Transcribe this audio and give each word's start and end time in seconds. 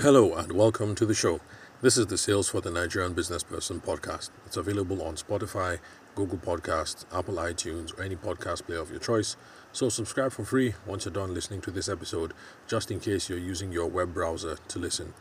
Hello 0.00 0.34
and 0.34 0.52
welcome 0.52 0.94
to 0.94 1.06
the 1.06 1.14
show. 1.14 1.40
This 1.80 1.96
is 1.96 2.08
the 2.08 2.18
Sales 2.18 2.50
for 2.50 2.60
the 2.60 2.70
Nigerian 2.70 3.14
Business 3.14 3.42
Person 3.42 3.80
podcast. 3.80 4.28
It's 4.44 4.58
available 4.58 5.00
on 5.02 5.14
Spotify, 5.14 5.78
Google 6.14 6.36
Podcasts, 6.36 7.06
Apple 7.10 7.36
iTunes, 7.36 7.98
or 7.98 8.02
any 8.02 8.14
podcast 8.14 8.66
player 8.66 8.80
of 8.80 8.90
your 8.90 9.00
choice. 9.00 9.38
So 9.72 9.88
subscribe 9.88 10.32
for 10.32 10.44
free 10.44 10.74
once 10.84 11.06
you're 11.06 11.14
done 11.14 11.32
listening 11.32 11.62
to 11.62 11.70
this 11.70 11.88
episode, 11.88 12.34
just 12.66 12.90
in 12.90 13.00
case 13.00 13.30
you're 13.30 13.38
using 13.38 13.72
your 13.72 13.86
web 13.86 14.12
browser 14.12 14.58
to 14.68 14.78
listen. 14.78 15.14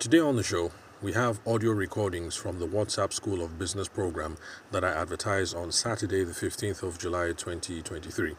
Today 0.00 0.18
on 0.18 0.34
the 0.34 0.42
show, 0.42 0.72
we 1.00 1.12
have 1.12 1.38
audio 1.46 1.70
recordings 1.70 2.34
from 2.34 2.58
the 2.58 2.66
WhatsApp 2.66 3.12
School 3.12 3.40
of 3.40 3.56
Business 3.56 3.86
program 3.86 4.36
that 4.72 4.82
I 4.82 4.90
advertised 4.90 5.54
on 5.54 5.70
Saturday, 5.70 6.24
the 6.24 6.32
15th 6.32 6.82
of 6.82 6.98
July 6.98 7.28
2023. 7.28 8.34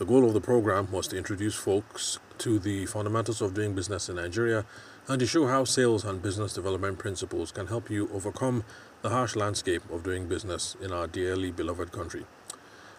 The 0.00 0.06
goal 0.06 0.26
of 0.26 0.32
the 0.32 0.40
program 0.40 0.90
was 0.90 1.08
to 1.08 1.18
introduce 1.18 1.54
folks 1.54 2.18
to 2.38 2.58
the 2.58 2.86
fundamentals 2.86 3.42
of 3.42 3.52
doing 3.52 3.74
business 3.74 4.08
in 4.08 4.16
Nigeria 4.16 4.64
and 5.06 5.20
to 5.20 5.26
show 5.26 5.46
how 5.46 5.64
sales 5.64 6.06
and 6.06 6.22
business 6.22 6.54
development 6.54 6.98
principles 6.98 7.52
can 7.52 7.66
help 7.66 7.90
you 7.90 8.08
overcome 8.10 8.64
the 9.02 9.10
harsh 9.10 9.36
landscape 9.36 9.82
of 9.90 10.02
doing 10.02 10.26
business 10.26 10.74
in 10.80 10.90
our 10.90 11.06
dearly 11.06 11.50
beloved 11.50 11.92
country. 11.92 12.24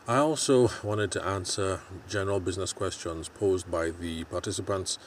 I 0.08 0.18
also 0.18 0.70
wanted 0.84 1.12
to 1.14 1.26
answer 1.26 1.80
general 2.08 2.40
business 2.40 2.72
questions 2.72 3.30
posed 3.30 3.72
by 3.72 3.90
the 3.90 4.26
participants, 4.26 5.00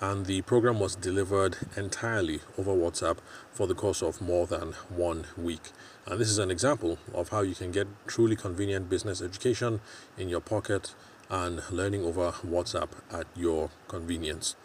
and 0.00 0.26
the 0.26 0.42
program 0.42 0.78
was 0.78 0.94
delivered 0.94 1.56
entirely 1.76 2.42
over 2.58 2.72
WhatsApp 2.72 3.18
for 3.50 3.66
the 3.66 3.74
course 3.74 4.04
of 4.04 4.20
more 4.20 4.46
than 4.46 4.74
one 4.88 5.26
week. 5.36 5.72
And 6.06 6.20
this 6.20 6.30
is 6.30 6.38
an 6.38 6.52
example 6.52 6.98
of 7.12 7.30
how 7.30 7.40
you 7.40 7.56
can 7.56 7.72
get 7.72 7.88
truly 8.06 8.36
convenient 8.36 8.88
business 8.88 9.20
education 9.20 9.80
in 10.16 10.28
your 10.28 10.40
pocket 10.40 10.94
and 11.30 11.62
learning 11.70 12.04
over 12.04 12.32
WhatsApp 12.44 12.88
at 13.12 13.26
your 13.36 13.70
convenience. 13.88 14.56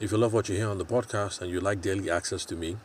If 0.00 0.10
you 0.10 0.18
love 0.18 0.32
what 0.32 0.48
you 0.48 0.56
hear 0.56 0.68
on 0.68 0.78
the 0.78 0.84
podcast 0.84 1.40
and 1.40 1.50
you 1.50 1.60
like 1.60 1.80
daily 1.80 2.10
access 2.10 2.44
to 2.46 2.56
me 2.56 2.76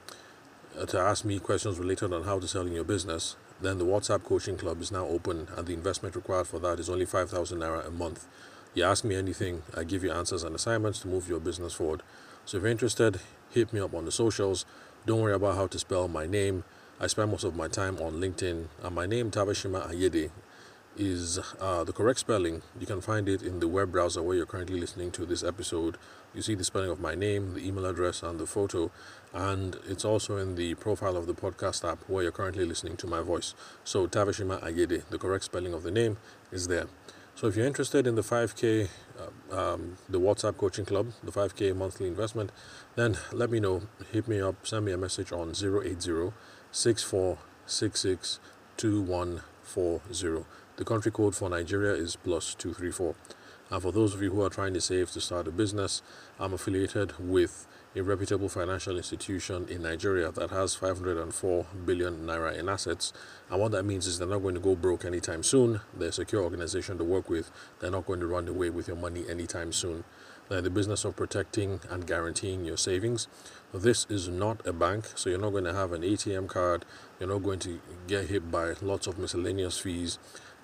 uh, 0.79 0.85
to 0.85 0.99
ask 0.99 1.26
me 1.26 1.40
questions 1.40 1.79
related 1.79 2.13
on 2.13 2.23
how 2.23 2.40
to 2.40 2.48
sell 2.48 2.68
in 2.68 2.73
your 2.73 2.84
business, 2.84 3.35
then 3.60 3.79
the 3.79 3.85
WhatsApp 3.85 4.23
Coaching 4.23 4.55
Club 4.55 4.82
is 4.82 4.91
now 4.91 5.05
open 5.07 5.48
and 5.57 5.65
the 5.65 5.73
investment 5.73 6.15
required 6.15 6.48
for 6.48 6.60
that 6.60 6.79
is 6.79 6.90
only 6.90 7.05
5,000 7.05 7.57
Naira 7.60 7.88
a 7.88 7.90
month. 7.91 8.27
You 8.76 8.84
ask 8.84 9.04
me 9.04 9.15
anything, 9.15 9.63
I 9.76 9.84
give 9.84 10.04
you 10.04 10.12
answers 10.12 10.43
and 10.43 10.54
assignments 10.54 10.99
to 10.99 11.07
move 11.07 11.27
your 11.27 11.40
business 11.40 11.73
forward. 11.73 12.04
So 12.45 12.57
if 12.57 12.63
you're 12.63 12.71
interested, 12.71 13.20
hit 13.49 13.73
me 13.73 13.79
up 13.79 13.95
on 13.95 14.05
the 14.05 14.12
socials. 14.12 14.65
Don't 15.07 15.21
worry 15.21 15.34
about 15.34 15.55
how 15.55 15.65
to 15.68 15.79
spell 15.79 16.07
my 16.07 16.27
name. 16.27 16.63
I 16.99 17.07
spend 17.07 17.32
most 17.32 17.43
of 17.43 17.55
my 17.55 17.68
time 17.68 17.98
on 17.98 18.21
LinkedIn, 18.21 18.68
and 18.84 18.95
my 18.95 19.05
name, 19.05 19.32
Tabashima 19.32 19.90
Ayede, 19.91 20.32
is 20.98 21.40
uh, 21.59 21.84
the 21.84 21.93
correct 21.93 22.20
spelling. 22.20 22.62
You 22.79 22.87
can 22.87 23.01
find 23.01 23.29
it 23.29 23.41
in 23.41 23.59
the 23.59 23.67
web 23.67 23.91
browser 23.91 24.21
where 24.21 24.35
you're 24.35 24.45
currently 24.45 24.79
listening 24.79 25.12
to 25.12 25.26
this 25.26 25.43
episode. 25.43 25.98
You 26.34 26.41
see 26.41 26.55
the 26.55 26.63
spelling 26.63 26.89
of 26.89 26.99
my 26.99 27.15
name, 27.15 27.54
the 27.54 27.67
email 27.67 27.85
address, 27.85 28.23
and 28.23 28.39
the 28.39 28.45
photo, 28.45 28.91
and 29.34 29.77
it's 29.87 30.04
also 30.05 30.37
in 30.37 30.55
the 30.55 30.76
profile 30.76 31.15
of 31.15 31.27
the 31.27 31.34
podcast 31.34 31.89
app 31.89 31.99
where 32.07 32.23
you're 32.23 32.31
currently 32.31 32.65
listening 32.65 32.98
to 32.98 33.07
my 33.07 33.21
voice. 33.21 33.54
So, 33.84 34.07
Tavashima 34.07 34.62
Ayede, 34.62 35.04
the 35.09 35.17
correct 35.17 35.45
spelling 35.45 35.73
of 35.73 35.84
the 35.84 35.91
name, 35.91 36.17
is 36.51 36.67
there. 36.67 36.87
So, 37.35 37.48
if 37.48 37.55
you're 37.55 37.67
interested 37.67 38.07
in 38.07 38.15
the 38.15 38.23
5K, 38.23 38.89
uh, 39.20 39.55
um, 39.55 39.98
the 40.09 40.20
WhatsApp 40.20 40.57
Coaching 40.57 40.85
Club, 40.85 41.13
the 41.23 41.32
5K 41.32 41.76
monthly 41.76 42.07
investment, 42.07 42.51
then 42.95 43.17
let 43.32 43.49
me 43.49 43.59
know. 43.59 43.84
Hit 44.11 44.27
me 44.27 44.41
up, 44.41 44.65
send 44.65 44.85
me 44.85 44.91
a 44.91 44.98
message 44.98 45.32
on 45.32 45.51
080 45.51 46.34
6466 46.71 48.39
2140. 48.77 50.45
The 50.77 50.85
country 50.85 51.11
code 51.11 51.35
for 51.35 51.49
Nigeria 51.49 51.95
is 51.95 52.15
plus 52.15 52.53
234. 52.53 53.15
And 53.71 53.81
for 53.81 53.91
those 53.91 54.13
of 54.13 54.21
you 54.21 54.29
who 54.29 54.43
are 54.43 54.49
trying 54.49 54.75
to 54.75 54.81
save 54.81 55.09
to 55.11 55.20
start 55.20 55.47
a 55.47 55.51
business, 55.51 56.03
I'm 56.39 56.53
affiliated 56.53 57.13
with 57.17 57.65
a 57.95 58.03
reputable 58.03 58.47
financial 58.47 58.95
institution 58.95 59.67
in 59.70 59.81
Nigeria 59.81 60.31
that 60.31 60.51
has 60.51 60.75
504 60.75 61.65
billion 61.83 62.27
naira 62.27 62.55
in 62.55 62.70
assets. 62.70 63.11
And 63.49 63.59
what 63.59 63.71
that 63.71 63.85
means 63.85 64.05
is 64.05 64.19
they're 64.19 64.27
not 64.27 64.43
going 64.43 64.53
to 64.53 64.61
go 64.61 64.75
broke 64.75 65.03
anytime 65.03 65.41
soon. 65.41 65.81
They're 65.97 66.09
a 66.09 66.11
secure 66.11 66.43
organization 66.43 66.99
to 66.99 67.03
work 67.03 67.27
with. 67.27 67.49
They're 67.79 67.89
not 67.89 68.05
going 68.05 68.19
to 68.19 68.27
run 68.27 68.47
away 68.47 68.69
with 68.69 68.87
your 68.87 68.97
money 68.97 69.25
anytime 69.27 69.73
soon. 69.73 70.03
They're 70.47 70.59
in 70.59 70.63
the 70.63 70.69
business 70.69 71.03
of 71.03 71.16
protecting 71.16 71.79
and 71.89 72.05
guaranteeing 72.05 72.66
your 72.66 72.77
savings. 72.77 73.27
This 73.73 74.05
is 74.09 74.29
not 74.29 74.66
a 74.66 74.71
bank, 74.71 75.07
so 75.16 75.29
you're 75.29 75.39
not 75.39 75.49
going 75.49 75.66
to 75.66 75.73
have 75.73 75.91
an 75.91 76.03
ATM 76.03 76.47
card. 76.47 76.85
You're 77.19 77.29
not 77.29 77.43
going 77.43 77.59
to 77.59 77.81
get 78.07 78.29
hit 78.29 78.49
by 78.49 78.75
lots 78.81 79.07
of 79.07 79.17
miscellaneous 79.17 79.79
fees 79.79 80.19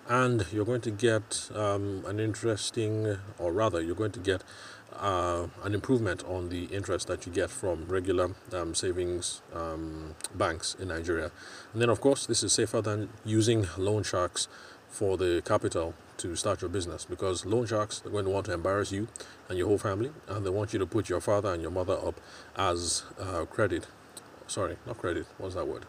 and 0.07 0.45
you're 0.51 0.65
going 0.65 0.81
to 0.81 0.91
get 0.91 1.49
um, 1.55 2.03
an 2.05 2.19
interesting, 2.19 3.17
or 3.37 3.51
rather, 3.51 3.81
you're 3.81 3.95
going 3.95 4.11
to 4.11 4.19
get 4.19 4.43
uh, 4.99 5.47
an 5.63 5.73
improvement 5.73 6.23
on 6.25 6.49
the 6.49 6.65
interest 6.65 7.07
that 7.07 7.25
you 7.25 7.31
get 7.31 7.49
from 7.49 7.85
regular 7.85 8.35
um, 8.51 8.75
savings 8.75 9.41
um, 9.53 10.15
banks 10.35 10.75
in 10.79 10.89
Nigeria. 10.89 11.31
And 11.73 11.81
then, 11.81 11.89
of 11.89 12.01
course, 12.01 12.25
this 12.25 12.43
is 12.43 12.53
safer 12.53 12.81
than 12.81 13.09
using 13.25 13.67
loan 13.77 14.03
sharks 14.03 14.47
for 14.89 15.17
the 15.17 15.41
capital 15.43 15.95
to 16.17 16.35
start 16.35 16.61
your 16.61 16.69
business 16.69 17.05
because 17.05 17.45
loan 17.45 17.65
sharks 17.65 18.03
are 18.05 18.09
going 18.09 18.25
to 18.25 18.31
want 18.31 18.45
to 18.45 18.53
embarrass 18.53 18.91
you 18.91 19.07
and 19.49 19.57
your 19.57 19.67
whole 19.67 19.79
family, 19.79 20.11
and 20.27 20.45
they 20.45 20.49
want 20.49 20.73
you 20.73 20.79
to 20.79 20.85
put 20.85 21.09
your 21.09 21.19
father 21.19 21.51
and 21.51 21.61
your 21.61 21.71
mother 21.71 21.93
up 21.93 22.19
as 22.55 23.03
uh, 23.19 23.45
credit. 23.45 23.87
Sorry, 24.47 24.77
not 24.85 24.97
credit. 24.99 25.25
What's 25.37 25.55
that 25.55 25.67
word? 25.67 25.85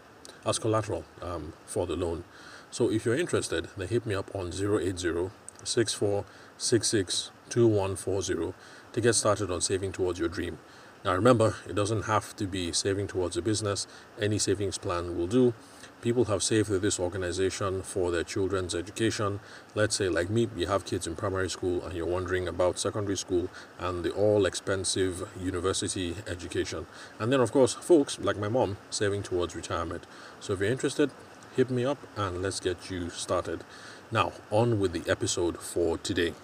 As 0.46 0.58
collateral 0.58 1.04
um, 1.20 1.52
for 1.66 1.86
the 1.86 1.96
loan. 1.96 2.24
So 2.74 2.90
if 2.90 3.04
you're 3.04 3.14
interested, 3.14 3.68
then 3.76 3.86
hit 3.86 4.04
me 4.04 4.16
up 4.16 4.34
on 4.34 4.48
080 4.48 5.30
6466 5.62 7.30
2140 7.48 8.52
to 8.92 9.00
get 9.00 9.12
started 9.12 9.48
on 9.48 9.60
saving 9.60 9.92
towards 9.92 10.18
your 10.18 10.28
dream. 10.28 10.58
Now 11.04 11.14
remember, 11.14 11.54
it 11.68 11.76
doesn't 11.76 12.06
have 12.06 12.34
to 12.34 12.48
be 12.48 12.72
saving 12.72 13.06
towards 13.06 13.36
a 13.36 13.42
business, 13.42 13.86
any 14.20 14.40
savings 14.40 14.76
plan 14.76 15.16
will 15.16 15.28
do. 15.28 15.54
People 16.02 16.24
have 16.24 16.42
saved 16.42 16.68
with 16.68 16.82
this 16.82 16.98
organization 16.98 17.80
for 17.82 18.10
their 18.10 18.24
children's 18.24 18.74
education. 18.74 19.38
Let's 19.76 19.94
say, 19.94 20.08
like 20.08 20.28
me, 20.28 20.48
you 20.56 20.66
have 20.66 20.84
kids 20.84 21.06
in 21.06 21.14
primary 21.14 21.48
school 21.48 21.82
and 21.84 21.94
you're 21.96 22.04
wondering 22.06 22.48
about 22.48 22.80
secondary 22.80 23.16
school 23.16 23.48
and 23.78 24.04
the 24.04 24.10
all 24.10 24.46
expensive 24.46 25.28
university 25.40 26.16
education. 26.26 26.86
And 27.20 27.32
then, 27.32 27.40
of 27.40 27.52
course, 27.52 27.74
folks 27.74 28.18
like 28.18 28.36
my 28.36 28.48
mom 28.48 28.78
saving 28.90 29.22
towards 29.22 29.54
retirement. 29.54 30.06
So 30.40 30.54
if 30.54 30.60
you're 30.60 30.70
interested, 30.70 31.10
hit 31.56 31.70
me 31.70 31.84
up 31.84 31.98
and 32.16 32.42
let's 32.42 32.58
get 32.58 32.90
you 32.90 33.10
started. 33.10 33.62
Now, 34.10 34.32
on 34.50 34.80
with 34.80 34.92
the 34.92 35.08
episode 35.10 35.58
for 35.58 35.98
today. 35.98 36.34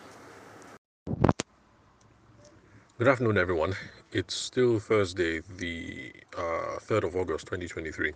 Good 2.99 3.09
afternoon, 3.09 3.39
everyone. 3.39 3.75
It's 4.13 4.35
still 4.35 4.79
Thursday, 4.79 5.41
the 5.41 6.13
uh, 6.37 6.79
3rd 6.81 7.05
of 7.05 7.17
August, 7.17 7.47
2023. 7.47 8.13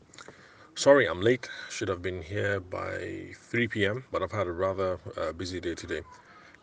Sorry, 0.77 1.09
I'm 1.09 1.21
late. 1.21 1.49
Should 1.71 1.88
have 1.88 2.03
been 2.03 2.22
here 2.22 2.60
by 2.60 3.33
3 3.34 3.69
p.m., 3.69 4.04
but 4.12 4.22
I've 4.22 4.33
had 4.33 4.47
a 4.47 4.53
rather 4.53 4.99
uh, 5.16 5.33
busy 5.33 5.60
day 5.60 5.75
today. 5.75 6.03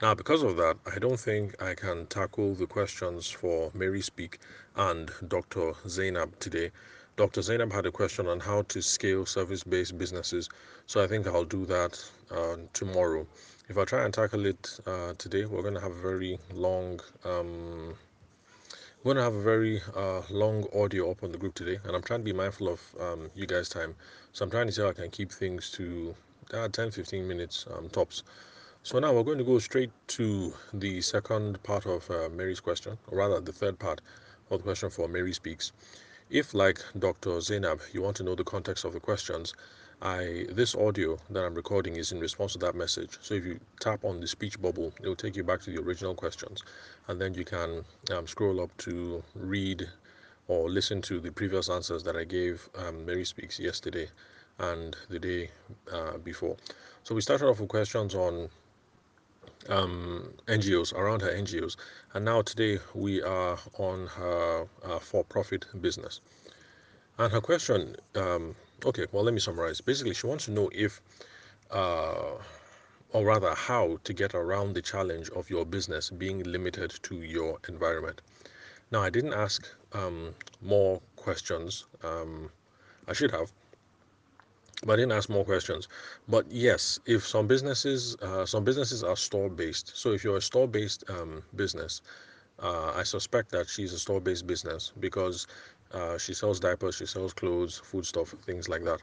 Now, 0.02 0.16
because 0.16 0.44
of 0.44 0.56
that, 0.58 0.78
I 0.86 1.00
don't 1.00 1.20
think 1.20 1.62
I 1.62 1.76
can 1.76 2.08
tackle 2.08 2.56
the 2.56 2.68
questions 2.68 3.30
for 3.30 3.72
Mary 3.74 4.02
Speak 4.02 4.40
and 4.76 5.12
Dr. 5.28 5.74
Zainab 5.88 6.40
today 6.40 6.72
Dr. 7.18 7.42
Zainab 7.42 7.74
had 7.74 7.86
a 7.86 7.92
question 7.92 8.28
on 8.28 8.40
how 8.40 8.62
to 8.64 8.82
scale 8.82 9.26
service 9.26 9.64
based 9.64 9.98
businesses. 9.98 10.50
So 10.88 11.04
I 11.04 11.08
think 11.08 11.28
I'll 11.28 11.44
do 11.44 11.66
that 11.66 12.04
uh, 12.32 12.56
tomorrow. 12.74 13.28
If 13.68 13.78
I 13.78 13.84
try 13.84 14.06
and 14.06 14.14
tackle 14.14 14.46
it 14.46 14.80
uh, 14.86 15.14
today, 15.18 15.46
we're 15.46 15.62
going 15.62 15.74
to 15.74 15.82
have 15.82 15.92
a 15.92 16.02
very 16.02 16.40
long. 16.54 17.02
Um, 17.26 17.96
we're 19.04 19.14
going 19.14 19.18
to 19.18 19.24
have 19.24 19.36
a 19.36 19.42
very 19.42 19.82
uh, 19.96 20.22
long 20.30 20.68
audio 20.74 21.12
up 21.12 21.24
on 21.24 21.32
the 21.32 21.38
group 21.38 21.56
today, 21.56 21.80
and 21.84 21.96
I'm 21.96 22.02
trying 22.02 22.22
to 22.22 22.24
be 22.24 22.34
mindful 22.34 22.70
of 22.70 22.82
um, 23.00 23.32
you 23.36 23.46
guys' 23.46 23.68
time. 23.68 23.96
So 24.32 24.46
I'm 24.46 24.52
trying 24.52 24.68
to 24.68 24.72
see 24.72 24.82
how 24.82 24.90
I 24.90 24.94
can 24.94 25.10
keep 25.10 25.32
things 25.32 25.70
to 25.72 26.16
uh, 26.54 26.68
10 26.70 26.92
15 26.92 27.28
minutes 27.28 27.66
um, 27.76 27.90
tops. 27.90 28.24
So 28.84 29.00
now 29.00 29.14
we're 29.14 29.24
going 29.24 29.38
to 29.38 29.44
go 29.44 29.60
straight 29.60 29.92
to 30.08 30.54
the 30.74 31.02
second 31.02 31.62
part 31.64 31.86
of 31.86 32.10
uh, 32.10 32.30
Mary's 32.30 32.60
question, 32.62 32.98
or 33.08 33.18
rather 33.18 33.42
the 33.42 33.52
third 33.52 33.78
part 33.80 34.02
of 34.50 34.60
the 34.60 34.64
question 34.64 34.90
for 34.90 35.08
Mary 35.08 35.34
Speaks. 35.34 35.72
If, 36.32 36.54
like 36.54 36.80
Dr. 36.98 37.42
Zainab, 37.42 37.82
you 37.92 38.02
want 38.02 38.16
to 38.16 38.24
know 38.24 38.36
the 38.36 38.46
context 38.46 38.86
of 38.86 38.94
the 38.94 39.02
questions, 39.02 39.54
I 40.02 40.46
this 40.50 40.74
audio 40.74 41.20
that 41.30 41.44
I'm 41.44 41.54
recording 41.54 41.98
is 41.98 42.14
in 42.14 42.22
response 42.22 42.54
to 42.54 42.60
that 42.60 42.74
message. 42.74 43.18
So 43.22 43.34
if 43.34 43.44
you 43.44 43.60
tap 43.82 44.06
on 44.06 44.22
the 44.22 44.28
speech 44.28 44.60
bubble, 44.62 44.94
it 45.04 45.08
will 45.10 45.18
take 45.18 45.36
you 45.36 45.44
back 45.44 45.60
to 45.64 45.72
the 45.72 45.82
original 45.82 46.16
questions, 46.16 46.64
and 47.10 47.20
then 47.20 47.34
you 47.34 47.44
can 47.44 47.84
um, 48.14 48.28
scroll 48.28 48.62
up 48.62 48.76
to 48.78 49.22
read 49.36 49.90
or 50.48 50.70
listen 50.70 51.02
to 51.02 51.20
the 51.20 51.34
previous 51.34 51.70
answers 51.70 52.02
that 52.04 52.16
I 52.16 52.24
gave 52.24 52.70
um, 52.78 53.06
Mary 53.06 53.26
Speaks 53.26 53.60
yesterday 53.60 54.08
and 54.58 54.96
the 55.10 55.20
day 55.20 55.52
uh, 55.92 56.18
before. 56.20 56.56
So 57.04 57.14
we 57.14 57.20
started 57.20 57.48
off 57.48 57.60
with 57.60 57.68
questions 57.68 58.16
on 58.16 58.50
um, 59.70 60.34
NGOs, 60.48 60.94
around 60.94 61.22
her 61.22 61.30
NGOs. 61.30 61.76
And 62.14 62.26
now 62.26 62.42
today 62.42 62.80
we 62.94 63.22
are 63.22 63.58
on 63.78 64.08
her 64.08 64.68
uh, 64.84 65.00
for 65.00 65.24
profit 65.24 65.66
business. 65.82 66.22
And 67.18 67.32
her 67.32 67.42
question, 67.42 67.96
um, 68.16 68.56
okay, 68.86 69.06
well, 69.12 69.24
let 69.24 69.34
me 69.34 69.40
summarize. 69.40 69.82
Basically, 69.82 70.14
she 70.14 70.28
wants 70.28 70.46
to 70.46 70.52
know 70.52 70.70
if, 70.74 71.02
uh, 71.70 72.38
or 73.12 73.26
rather, 73.26 73.54
how 73.54 74.00
to 74.04 74.14
get 74.14 74.34
around 74.34 74.74
the 74.74 74.82
challenge 74.82 75.30
of 75.32 75.50
your 75.50 75.66
business 75.66 76.10
being 76.10 76.44
limited 76.44 76.92
to 77.04 77.22
your 77.22 77.60
environment. 77.68 78.22
Now, 78.92 79.02
I 79.02 79.10
didn't 79.10 79.34
ask 79.34 79.68
um, 79.94 80.34
more 80.62 81.02
questions. 81.16 81.86
Um, 82.04 82.50
I 83.08 83.14
should 83.14 83.32
have, 83.32 83.52
but 84.86 84.96
didn't 84.96 85.12
ask 85.12 85.30
more 85.30 85.46
questions. 85.46 85.88
But 86.28 86.46
yes, 86.52 87.00
if 87.06 87.26
some 87.26 87.48
businesses, 87.48 88.16
uh, 88.22 88.46
some 88.46 88.64
businesses 88.64 89.04
are 89.04 89.16
store 89.16 89.50
based. 89.50 89.96
So 89.96 90.12
if 90.12 90.24
you're 90.24 90.38
a 90.38 90.42
store 90.42 90.68
based 90.68 91.04
um, 91.10 91.44
business, 91.56 92.02
uh, 92.60 92.94
I 92.96 93.04
suspect 93.04 93.52
that 93.52 93.70
she's 93.70 93.94
a 93.94 94.00
store 94.00 94.20
based 94.22 94.48
business 94.48 94.92
because 95.00 95.48
uh, 95.94 96.18
she 96.18 96.34
sells 96.34 96.60
diapers, 96.60 96.96
she 96.96 97.06
sells 97.06 97.34
clothes, 97.34 97.78
food 97.84 98.06
stuff, 98.06 98.34
things 98.46 98.70
like 98.70 98.84
that. 98.84 99.02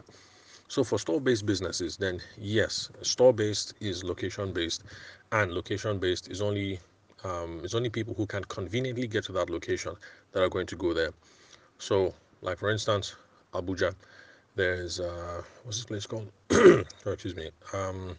So 0.69 0.85
for 0.85 0.99
store-based 0.99 1.47
businesses, 1.47 1.97
then 1.97 2.21
yes, 2.37 2.91
store-based 3.01 3.75
is 3.81 4.05
location-based, 4.05 4.85
and 5.33 5.53
location-based 5.53 6.31
is 6.31 6.43
only 6.43 6.79
um, 7.25 7.63
it's 7.65 7.75
only 7.75 7.89
people 7.89 8.15
who 8.15 8.27
can 8.27 8.45
conveniently 8.45 9.07
get 9.07 9.25
to 9.25 9.33
that 9.33 9.51
location 9.51 9.95
that 10.33 10.43
are 10.43 10.49
going 10.49 10.67
to 10.67 10.77
go 10.77 10.93
there. 10.93 11.11
So, 11.79 12.15
like 12.43 12.59
for 12.59 12.71
instance, 12.71 13.17
Abuja, 13.55 13.95
there's 14.59 14.99
uh, 14.99 15.41
what's 15.63 15.79
this 15.79 15.87
place 15.87 16.05
called? 16.05 16.31
oh, 16.51 16.85
excuse 17.07 17.37
me, 17.37 17.51
um, 17.73 18.17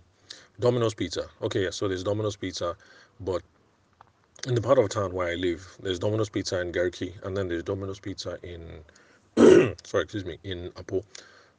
Domino's 0.60 0.94
Pizza. 0.94 1.28
Okay, 1.42 1.70
so 1.70 1.88
there's 1.88 2.04
Domino's 2.04 2.38
Pizza, 2.38 2.76
but 3.20 3.44
in 4.48 4.56
the 4.56 4.62
part 4.62 4.80
of 4.80 4.88
town 4.90 5.14
where 5.14 5.28
I 5.28 5.36
live, 5.36 5.68
there's 5.82 6.00
Domino's 6.00 6.30
Pizza 6.30 6.62
in 6.62 6.72
Garki, 6.72 7.14
and 7.24 7.36
then 7.36 7.50
there's 7.50 7.64
Domino's 7.64 8.00
Pizza 8.00 8.40
in 8.42 8.84
sorry, 9.84 10.04
excuse 10.04 10.24
me, 10.24 10.40
in 10.46 10.72
Apo. 10.78 11.04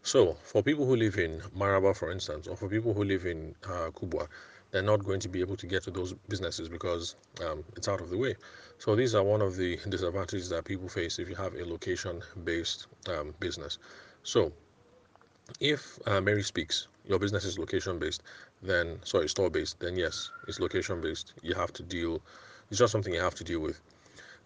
So, 0.03 0.35
for 0.43 0.63
people 0.63 0.87
who 0.87 0.97
live 0.97 1.19
in 1.19 1.41
Maraba, 1.55 1.95
for 1.95 2.11
instance, 2.11 2.47
or 2.49 2.57
for 2.57 2.69
people 2.69 2.95
who 2.95 3.05
live 3.05 3.27
in 3.27 3.55
uh, 3.65 3.91
Kubwa, 3.91 4.29
they're 4.71 4.83
not 4.83 5.05
going 5.05 5.21
to 5.21 5.29
be 5.29 5.41
able 5.41 5.57
to 5.57 5.67
get 5.67 5.83
to 5.83 5.91
those 5.91 6.15
businesses 6.31 6.71
because 6.71 7.17
um, 7.45 7.65
it's 7.77 7.87
out 7.87 8.01
of 8.01 8.09
the 8.09 8.17
way. 8.17 8.35
So, 8.79 8.97
these 8.97 9.15
are 9.15 9.23
one 9.23 9.43
of 9.43 9.57
the 9.57 9.79
disadvantages 9.91 10.49
that 10.49 10.65
people 10.65 10.89
face 10.89 11.19
if 11.19 11.29
you 11.29 11.37
have 11.37 11.55
a 11.55 11.67
location 11.67 12.23
based 12.45 12.87
um, 13.09 13.35
business. 13.41 13.79
So, 14.23 14.53
if 15.59 15.99
uh, 16.07 16.21
Mary 16.21 16.43
speaks, 16.43 16.89
your 17.07 17.19
business 17.19 17.45
is 17.45 17.59
location 17.59 17.99
based, 17.99 18.23
then 18.63 19.01
sorry, 19.05 19.29
store 19.29 19.51
based, 19.51 19.81
then 19.81 19.97
yes, 19.97 20.31
it's 20.47 20.61
location 20.61 21.01
based. 21.01 21.33
You 21.43 21.55
have 21.55 21.73
to 21.75 21.83
deal, 21.83 22.21
it's 22.71 22.79
just 22.79 22.93
something 22.93 23.13
you 23.13 23.21
have 23.21 23.35
to 23.37 23.45
deal 23.45 23.61
with. 23.61 23.81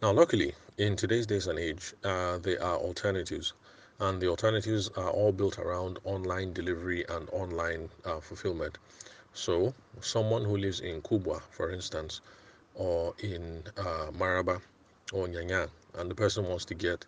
Now, 0.02 0.12
luckily, 0.12 0.54
in 0.78 0.96
today's 0.96 1.26
days 1.26 1.46
and 1.46 1.58
age, 1.58 1.94
uh, 2.04 2.38
there 2.38 2.62
are 2.62 2.76
alternatives 2.76 3.52
and 4.00 4.20
the 4.20 4.28
alternatives 4.28 4.88
are 4.96 5.10
all 5.10 5.32
built 5.32 5.58
around 5.58 5.98
online 6.04 6.52
delivery 6.52 7.04
and 7.08 7.28
online 7.30 7.88
uh, 8.04 8.20
fulfillment. 8.20 8.78
So, 9.32 9.74
someone 10.00 10.44
who 10.44 10.56
lives 10.56 10.80
in 10.80 11.00
Kubwa, 11.02 11.40
for 11.50 11.70
instance, 11.70 12.20
or 12.74 13.14
in 13.20 13.62
uh, 13.76 14.10
Maraba 14.12 14.60
or 15.12 15.26
Nyanya, 15.26 15.68
and 15.96 16.10
the 16.10 16.14
person 16.14 16.44
wants 16.48 16.64
to 16.66 16.74
get 16.74 17.06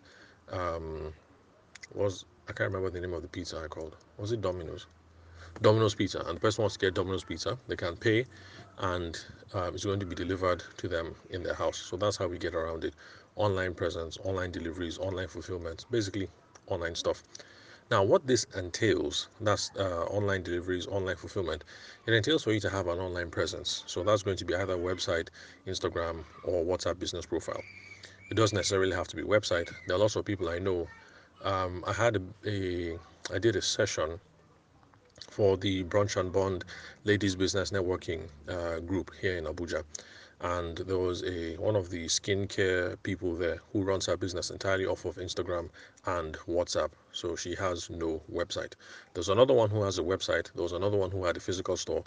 um, 0.51 1.13
was 1.93 2.25
I 2.49 2.53
can't 2.53 2.71
remember 2.71 2.89
the 2.89 3.01
name 3.01 3.13
of 3.13 3.21
the 3.21 3.27
pizza 3.27 3.59
I 3.63 3.67
called. 3.67 3.95
Was 4.17 4.31
it 4.31 4.41
Domino's? 4.41 4.87
Domino's 5.61 5.95
Pizza, 5.95 6.19
and 6.21 6.37
the 6.37 6.39
person 6.39 6.61
wants 6.61 6.77
to 6.77 6.85
get 6.85 6.93
Domino's 6.93 7.23
Pizza. 7.23 7.57
They 7.67 7.75
can 7.75 7.97
pay, 7.97 8.25
and 8.77 9.19
um, 9.53 9.73
it's 9.73 9.85
going 9.85 9.99
to 9.99 10.05
be 10.05 10.15
delivered 10.15 10.63
to 10.77 10.87
them 10.87 11.15
in 11.29 11.43
their 11.43 11.55
house. 11.55 11.77
So 11.77 11.97
that's 11.97 12.15
how 12.15 12.27
we 12.27 12.37
get 12.37 12.53
around 12.53 12.83
it: 12.83 12.93
online 13.35 13.73
presence, 13.73 14.17
online 14.23 14.51
deliveries, 14.51 14.97
online 14.97 15.27
fulfillment. 15.27 15.85
Basically, 15.91 16.29
online 16.67 16.95
stuff. 16.95 17.23
Now, 17.89 18.03
what 18.03 18.27
this 18.27 18.45
entails, 18.55 19.29
that's 19.41 19.71
uh, 19.79 20.05
online 20.05 20.43
deliveries, 20.43 20.87
online 20.87 21.15
fulfillment, 21.15 21.63
it 22.05 22.13
entails 22.13 22.43
for 22.43 22.51
you 22.51 22.59
to 22.59 22.69
have 22.69 22.87
an 22.87 22.99
online 22.99 23.31
presence. 23.31 23.83
So 23.87 24.03
that's 24.03 24.23
going 24.23 24.37
to 24.37 24.45
be 24.45 24.55
either 24.55 24.77
website, 24.77 25.29
Instagram, 25.65 26.23
or 26.43 26.63
WhatsApp 26.63 26.99
business 26.99 27.25
profile. 27.25 27.61
It 28.29 28.35
doesn't 28.35 28.55
necessarily 28.55 28.93
have 28.95 29.07
to 29.07 29.15
be 29.15 29.23
website. 29.23 29.71
There 29.87 29.95
are 29.95 29.99
lots 29.99 30.15
of 30.17 30.25
people 30.25 30.49
I 30.49 30.59
know. 30.59 30.87
Um, 31.43 31.83
I 31.87 31.93
had 31.93 32.17
a, 32.17 32.21
a, 32.49 32.99
I 33.33 33.39
did 33.39 33.55
a 33.55 33.61
session 33.61 34.19
for 35.29 35.57
the 35.57 35.83
Brunch 35.83 36.17
and 36.17 36.31
Bond 36.31 36.65
Ladies 37.03 37.35
Business 37.35 37.71
Networking 37.71 38.27
uh, 38.49 38.79
group 38.79 39.11
here 39.21 39.37
in 39.37 39.45
Abuja 39.45 39.83
and 40.41 40.77
there 40.77 40.99
was 40.99 41.23
a 41.23 41.55
one 41.57 41.75
of 41.75 41.89
the 41.89 42.05
skincare 42.05 42.95
people 43.03 43.35
there 43.35 43.59
who 43.73 43.81
runs 43.81 44.05
her 44.05 44.15
business 44.15 44.51
entirely 44.51 44.85
off 44.85 45.05
of 45.05 45.15
Instagram 45.15 45.69
and 46.05 46.35
WhatsApp. 46.47 46.91
So 47.11 47.35
she 47.35 47.55
has 47.55 47.89
no 47.89 48.21
website. 48.31 48.73
There's 49.13 49.29
another 49.29 49.53
one 49.53 49.69
who 49.69 49.81
has 49.83 49.97
a 49.97 50.03
website. 50.03 50.51
There 50.53 50.63
was 50.63 50.73
another 50.73 50.97
one 50.97 51.09
who 51.09 51.25
had 51.25 51.37
a 51.37 51.39
physical 51.39 51.75
store, 51.75 52.03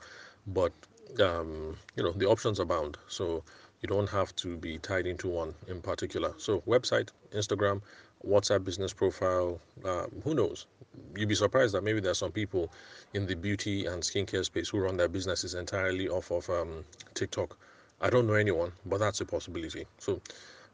but 0.47 0.73
um, 1.19 1.77
you 1.97 2.05
know 2.05 2.13
the 2.13 2.27
options 2.27 2.61
abound. 2.61 2.99
So 3.09 3.43
you 3.83 3.89
don't 3.89 4.09
have 4.09 4.35
to 4.37 4.57
be 4.57 4.79
tied 4.79 5.07
into 5.07 5.29
one 5.29 5.55
in 5.67 5.81
particular. 5.81 6.33
So 6.39 6.61
website, 6.61 7.09
Instagram, 7.35 7.83
WhatsApp 8.27 8.65
business 8.65 8.93
profile. 8.93 9.61
Uh, 9.85 10.07
who 10.25 10.35
knows? 10.35 10.67
You'd 11.17 11.29
be 11.29 11.35
surprised 11.35 11.75
that 11.75 11.85
maybe 11.85 12.01
there 12.01 12.13
are 12.13 12.15
some 12.15 12.33
people 12.33 12.71
in 13.15 13.27
the 13.27 13.35
beauty 13.35 13.87
and 13.87 14.03
skincare 14.03 14.45
space 14.45 14.69
who 14.69 14.79
run 14.79 14.97
their 14.97 15.09
businesses 15.09 15.55
entirely 15.55 16.09
off 16.09 16.31
of 16.31 16.49
um, 16.51 16.85
TikTok 17.15 17.57
I 18.03 18.09
don't 18.09 18.27
know 18.27 18.35
anyone, 18.35 18.73
but 18.87 18.99
that's 18.99 19.21
a 19.21 19.27
possibility. 19.27 19.87
So, 19.99 20.23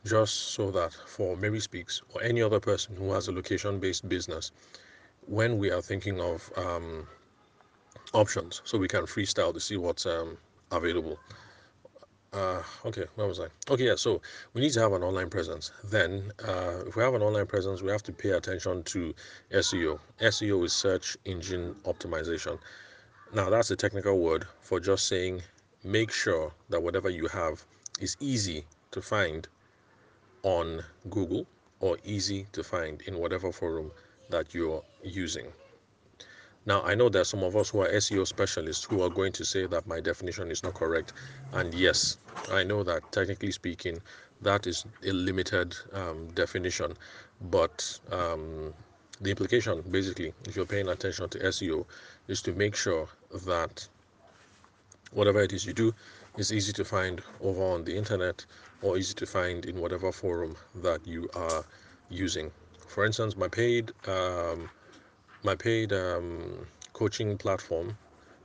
just 0.05 0.35
so 0.55 0.71
that 0.71 0.93
for 0.93 1.37
Mary 1.37 1.59
Speaks 1.59 2.01
or 2.15 2.23
any 2.23 2.41
other 2.41 2.61
person 2.61 2.95
who 2.95 3.13
has 3.13 3.27
a 3.27 3.33
location 3.33 3.81
based 3.81 4.09
business, 4.09 4.53
when 5.27 5.59
we 5.59 5.73
are 5.73 5.83
thinking 5.83 6.21
of 6.21 6.53
um, 6.57 7.09
options, 8.13 8.63
so 8.65 8.79
we 8.79 8.87
can 8.87 9.03
freestyle 9.07 9.53
to 9.53 9.59
see 9.59 9.77
what's 9.77 10.07
um, 10.07 10.39
available. 10.71 11.19
Uh, 12.37 12.63
okay, 12.85 13.07
where 13.15 13.27
was 13.27 13.41
I? 13.41 13.47
Okay, 13.71 13.87
yeah, 13.87 13.95
so 13.95 14.21
we 14.53 14.61
need 14.61 14.73
to 14.73 14.81
have 14.81 14.93
an 14.93 15.03
online 15.03 15.31
presence. 15.31 15.73
Then, 15.85 16.31
uh, 16.47 16.85
if 16.87 16.95
we 16.95 17.03
have 17.03 17.15
an 17.15 17.23
online 17.23 17.47
presence, 17.47 17.81
we 17.81 17.91
have 17.91 18.03
to 18.03 18.13
pay 18.13 18.31
attention 18.31 18.83
to 18.83 19.15
SEO. 19.53 19.99
SEO 20.21 20.63
is 20.67 20.75
search 20.75 21.17
engine 21.25 21.75
optimization. 21.87 22.59
Now, 23.33 23.49
that's 23.49 23.71
a 23.71 23.77
technical 23.77 24.19
word 24.19 24.47
for 24.61 24.81
just 24.81 25.07
saying 25.09 25.41
make 25.83 26.13
sure 26.13 26.53
that 26.69 26.83
whatever 26.83 27.09
you 27.09 27.27
have 27.29 27.65
is 28.01 28.19
easy 28.21 28.67
to 28.91 29.01
find 29.01 29.49
on 30.43 30.85
Google 31.09 31.47
or 31.81 31.97
easy 32.05 32.47
to 32.53 32.63
find 32.63 33.01
in 33.03 33.17
whatever 33.17 33.51
forum 33.51 33.91
that 34.29 34.53
you're 34.53 34.83
using. 35.03 35.47
Now, 36.67 36.83
I 36.83 36.97
know 36.97 37.09
there 37.09 37.23
are 37.23 37.25
some 37.25 37.45
of 37.45 37.55
us 37.55 37.71
who 37.71 37.81
are 37.81 37.89
SEO 37.89 38.27
specialists 38.27 38.85
who 38.85 39.01
are 39.01 39.09
going 39.09 39.31
to 39.33 39.45
say 39.45 39.67
that 39.67 39.87
my 39.87 40.01
definition 40.01 40.51
is 40.51 40.65
not 40.65 40.75
correct. 40.75 41.13
And 41.53 41.73
yes, 41.73 42.19
I 42.51 42.65
know 42.65 42.83
that 42.83 43.13
technically 43.13 43.53
speaking, 43.53 44.03
that 44.43 44.67
is 44.67 44.85
a 45.05 45.13
limited 45.13 45.77
um, 45.93 46.27
definition. 46.35 46.95
But 47.41 48.01
um, 48.11 48.75
the 49.21 49.31
implication, 49.31 49.81
basically, 49.91 50.35
if 50.45 50.57
you're 50.57 50.67
paying 50.67 50.89
attention 50.89 51.29
to 51.29 51.39
SEO, 51.39 51.87
is 52.27 52.43
to 52.43 52.53
make 52.53 52.75
sure 52.75 53.09
that 53.47 53.87
whatever 55.13 55.41
it 55.41 55.53
is 55.53 55.65
you 55.65 55.73
do 55.73 55.95
is 56.37 56.53
easy 56.53 56.73
to 56.73 56.85
find 56.85 57.23
over 57.41 57.63
on 57.63 57.85
the 57.85 57.97
internet 57.97 58.45
or 58.83 58.99
easy 58.99 59.15
to 59.15 59.27
find 59.27 59.67
in 59.67 59.81
whatever 59.81 60.11
forum 60.11 60.57
that 60.75 61.07
you 61.07 61.29
are 61.35 61.65
using. 62.11 62.51
For 62.89 63.05
instance, 63.05 63.37
my 63.37 63.47
paid 63.47 63.93
um, 64.09 64.69
my 65.43 65.55
paid 65.55 65.93
um, 65.93 66.67
coaching 66.93 67.37
platform. 67.39 67.97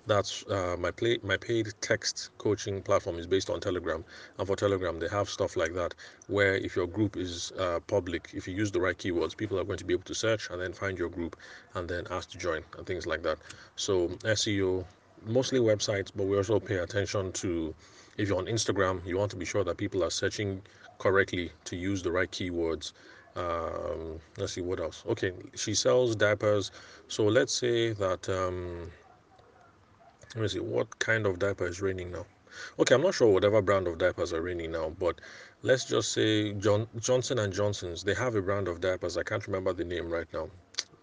That's 0.07 0.43
uh, 0.47 0.75
my 0.79 0.89
play 0.91 1.19
my 1.23 1.37
paid 1.37 1.67
text 1.79 2.31
coaching 2.39 2.81
platform 2.81 3.19
is 3.19 3.27
based 3.27 3.49
on 3.49 3.59
telegram. 3.59 4.03
And 4.37 4.47
for 4.47 4.55
telegram 4.55 4.99
they 4.99 5.07
have 5.09 5.29
stuff 5.29 5.55
like 5.55 5.73
that 5.75 5.93
where 6.27 6.55
if 6.55 6.75
your 6.75 6.87
group 6.87 7.17
is 7.17 7.51
uh, 7.59 7.79
public 7.85 8.31
if 8.33 8.47
you 8.47 8.55
use 8.55 8.71
the 8.71 8.81
right 8.81 8.97
keywords 8.97 9.37
people 9.37 9.59
are 9.59 9.63
going 9.63 9.77
to 9.77 9.85
be 9.85 9.93
able 9.93 10.03
to 10.05 10.15
search 10.15 10.49
and 10.49 10.59
then 10.59 10.73
find 10.73 10.97
your 10.97 11.09
group 11.09 11.35
and 11.75 11.87
then 11.87 12.07
ask 12.09 12.31
to 12.31 12.37
join 12.37 12.63
and 12.77 12.87
things 12.87 13.05
like 13.05 13.21
that. 13.21 13.37
So 13.75 14.07
seo 14.23 14.85
mostly 15.25 15.59
websites, 15.59 16.11
but 16.15 16.25
we 16.25 16.35
also 16.35 16.59
pay 16.59 16.77
attention 16.77 17.31
to 17.33 17.73
if 18.17 18.27
you're 18.27 18.37
on 18.37 18.47
Instagram, 18.47 19.05
you 19.05 19.17
want 19.17 19.31
to 19.31 19.37
be 19.37 19.45
sure 19.45 19.63
that 19.63 19.77
people 19.77 20.03
are 20.03 20.09
searching 20.09 20.61
correctly 20.99 21.51
to 21.65 21.75
use 21.75 22.03
the 22.03 22.11
right 22.11 22.29
keywords. 22.29 22.93
Um, 23.35 24.19
let's 24.37 24.53
see 24.53 24.61
what 24.61 24.79
else. 24.79 25.03
Okay, 25.07 25.31
she 25.55 25.73
sells 25.73 26.15
diapers. 26.15 26.71
So 27.07 27.25
let's 27.25 27.53
say 27.53 27.93
that. 27.93 28.27
Um, 28.29 28.91
let 30.35 30.43
me 30.43 30.47
see 30.47 30.59
what 30.59 30.97
kind 30.99 31.25
of 31.25 31.39
diaper 31.39 31.67
is 31.67 31.81
raining 31.81 32.11
now. 32.11 32.25
Okay, 32.79 32.95
I'm 32.95 33.01
not 33.01 33.13
sure 33.13 33.27
whatever 33.27 33.61
brand 33.61 33.87
of 33.87 33.97
diapers 33.97 34.33
are 34.33 34.41
raining 34.41 34.71
now, 34.71 34.89
but 34.97 35.19
let's 35.61 35.85
just 35.85 36.11
say 36.11 36.53
John, 36.53 36.87
Johnson 36.99 37.39
and 37.39 37.51
Johnson's. 37.51 38.03
They 38.03 38.13
have 38.13 38.35
a 38.35 38.41
brand 38.41 38.67
of 38.67 38.81
diapers. 38.81 39.17
I 39.17 39.23
can't 39.23 39.45
remember 39.45 39.73
the 39.73 39.83
name 39.85 40.09
right 40.09 40.27
now. 40.33 40.49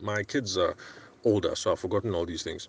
My 0.00 0.22
kids 0.22 0.56
are 0.56 0.76
older, 1.24 1.54
so 1.56 1.72
I've 1.72 1.80
forgotten 1.80 2.14
all 2.14 2.26
these 2.26 2.42
things. 2.42 2.68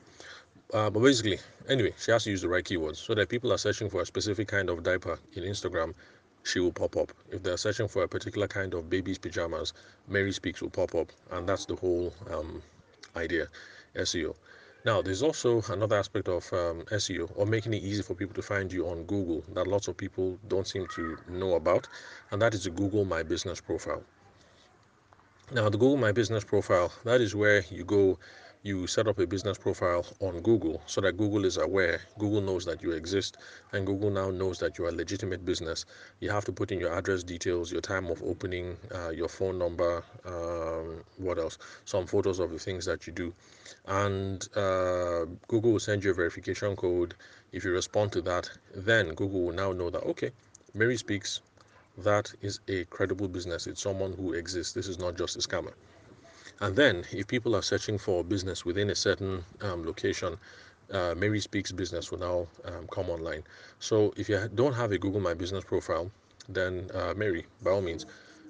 Uh, 0.74 0.90
but 0.90 1.00
basically, 1.02 1.40
anyway, 1.68 1.94
she 1.98 2.12
has 2.12 2.24
to 2.26 2.30
use 2.30 2.42
the 2.42 2.50
right 2.50 2.64
keywords 2.64 2.98
so 2.98 3.16
that 3.16 3.28
people 3.28 3.52
are 3.52 3.58
searching 3.58 3.90
for 3.90 4.02
a 4.02 4.06
specific 4.06 4.48
kind 4.48 4.70
of 4.70 4.84
diaper 4.84 5.18
in 5.34 5.44
Instagram, 5.44 5.94
she 6.44 6.60
will 6.60 6.72
pop 6.72 6.98
up. 6.98 7.12
If 7.32 7.44
they're 7.44 7.58
searching 7.58 7.88
for 7.88 8.04
a 8.04 8.08
particular 8.08 8.48
kind 8.48 8.74
of 8.74 8.90
baby's 8.90 9.18
pajamas, 9.18 9.74
Mary 10.08 10.32
Speaks 10.32 10.62
will 10.62 10.70
pop 10.70 10.96
up, 10.96 11.12
and 11.32 11.48
that's 11.48 11.66
the 11.66 11.76
whole 11.76 12.14
um, 12.32 12.62
idea, 13.16 13.48
SEO. 13.96 14.36
Now, 14.86 15.02
there's 15.02 15.22
also 15.22 15.62
another 15.70 15.98
aspect 15.98 16.30
of 16.30 16.52
um, 16.54 16.86
SEO 16.92 17.30
or 17.36 17.46
making 17.46 17.74
it 17.74 17.84
easy 17.84 18.02
for 18.02 18.16
people 18.16 18.34
to 18.36 18.42
find 18.42 18.72
you 18.72 18.88
on 18.88 19.04
Google 19.04 19.44
that 19.54 19.68
lots 19.68 19.90
of 19.90 19.98
people 19.98 20.40
don't 20.48 20.68
seem 20.68 20.88
to 20.96 21.18
know 21.28 21.56
about, 21.56 21.88
and 22.32 22.42
that 22.42 22.54
is 22.54 22.64
the 22.64 22.70
Google 22.70 23.04
My 23.04 23.22
Business 23.22 23.60
profile. 23.60 24.04
Now, 25.52 25.68
the 25.68 25.78
Google 25.78 25.98
My 25.98 26.14
Business 26.14 26.46
profile, 26.46 26.94
that 27.04 27.20
is 27.20 27.36
where 27.36 27.66
you 27.70 27.84
go, 27.84 28.18
you 28.62 28.88
set 28.88 29.08
up 29.08 29.18
a 29.20 29.26
business 29.26 29.58
profile 29.58 30.06
on 30.20 30.42
Google 30.42 30.82
so 30.86 31.00
that 31.02 31.16
Google 31.18 31.46
is 31.46 31.58
aware, 31.58 32.02
Google 32.18 32.42
knows 32.42 32.66
that 32.66 32.84
you 32.84 32.92
exist, 32.92 33.38
and 33.72 33.86
Google 33.86 34.10
now 34.10 34.32
knows 34.32 34.60
that 34.60 34.78
you're 34.78 34.90
a 34.90 34.92
legitimate 34.92 35.46
business. 35.46 35.86
You 36.20 36.30
have 36.32 36.44
to 36.46 36.52
put 36.52 36.72
in 36.72 36.80
your 36.80 36.94
address 36.94 37.24
details, 37.24 37.72
your 37.72 37.82
time 37.82 38.08
of 38.08 38.22
opening, 38.22 38.76
uh, 38.94 39.12
your 39.12 39.30
phone 39.30 39.58
number, 39.58 40.04
um, 40.26 41.04
what 41.18 41.38
else? 41.38 41.58
Some 41.86 42.06
photos 42.06 42.40
of 42.40 42.52
the 42.52 42.60
things 42.60 42.86
that 42.86 43.08
you 43.08 43.14
do. 43.14 43.34
And 43.88 44.48
uh, 44.58 45.26
Google 45.48 45.72
will 45.72 45.80
send 45.80 46.04
you 46.04 46.12
a 46.12 46.14
verification 46.14 46.76
code. 46.76 47.16
If 47.54 47.64
you 47.64 47.72
respond 47.72 48.12
to 48.14 48.22
that, 48.24 48.50
then 48.76 49.14
Google 49.14 49.46
will 49.46 49.54
now 49.54 49.72
know 49.72 49.90
that, 49.90 50.04
okay, 50.04 50.32
Mary 50.74 50.98
speaks 50.98 51.40
that 51.98 52.34
is 52.42 52.60
a 52.68 52.86
credible 52.86 53.28
business. 53.28 53.68
It's 53.68 53.82
someone 53.82 54.14
who 54.14 54.34
exists. 54.34 54.74
This 54.74 54.88
is 54.88 55.00
not 55.00 55.18
just 55.18 55.36
a 55.36 55.40
scammer. 55.40 55.74
And 56.62 56.76
then, 56.76 57.06
if 57.12 57.28
people 57.28 57.56
are 57.56 57.62
searching 57.62 57.98
for 57.98 58.24
business 58.24 58.66
within 58.66 58.90
a 58.90 58.96
certain 58.96 59.46
um, 59.62 59.86
location, 59.86 60.38
uh, 60.92 61.16
Mary 61.16 61.40
Speaks 61.40 61.72
Business 61.72 62.12
will 62.12 62.20
now 62.20 62.48
um, 62.66 62.88
come 62.92 63.10
online. 63.10 63.44
So, 63.80 64.14
if 64.18 64.28
you 64.28 64.50
don't 64.56 64.74
have 64.74 64.92
a 64.92 64.98
Google 64.98 65.22
My 65.22 65.34
Business 65.34 65.64
profile, 65.64 66.12
then 66.50 66.90
uh, 66.94 67.14
Mary, 67.16 67.46
by 67.64 67.72
all 67.72 67.82
means, 67.82 68.06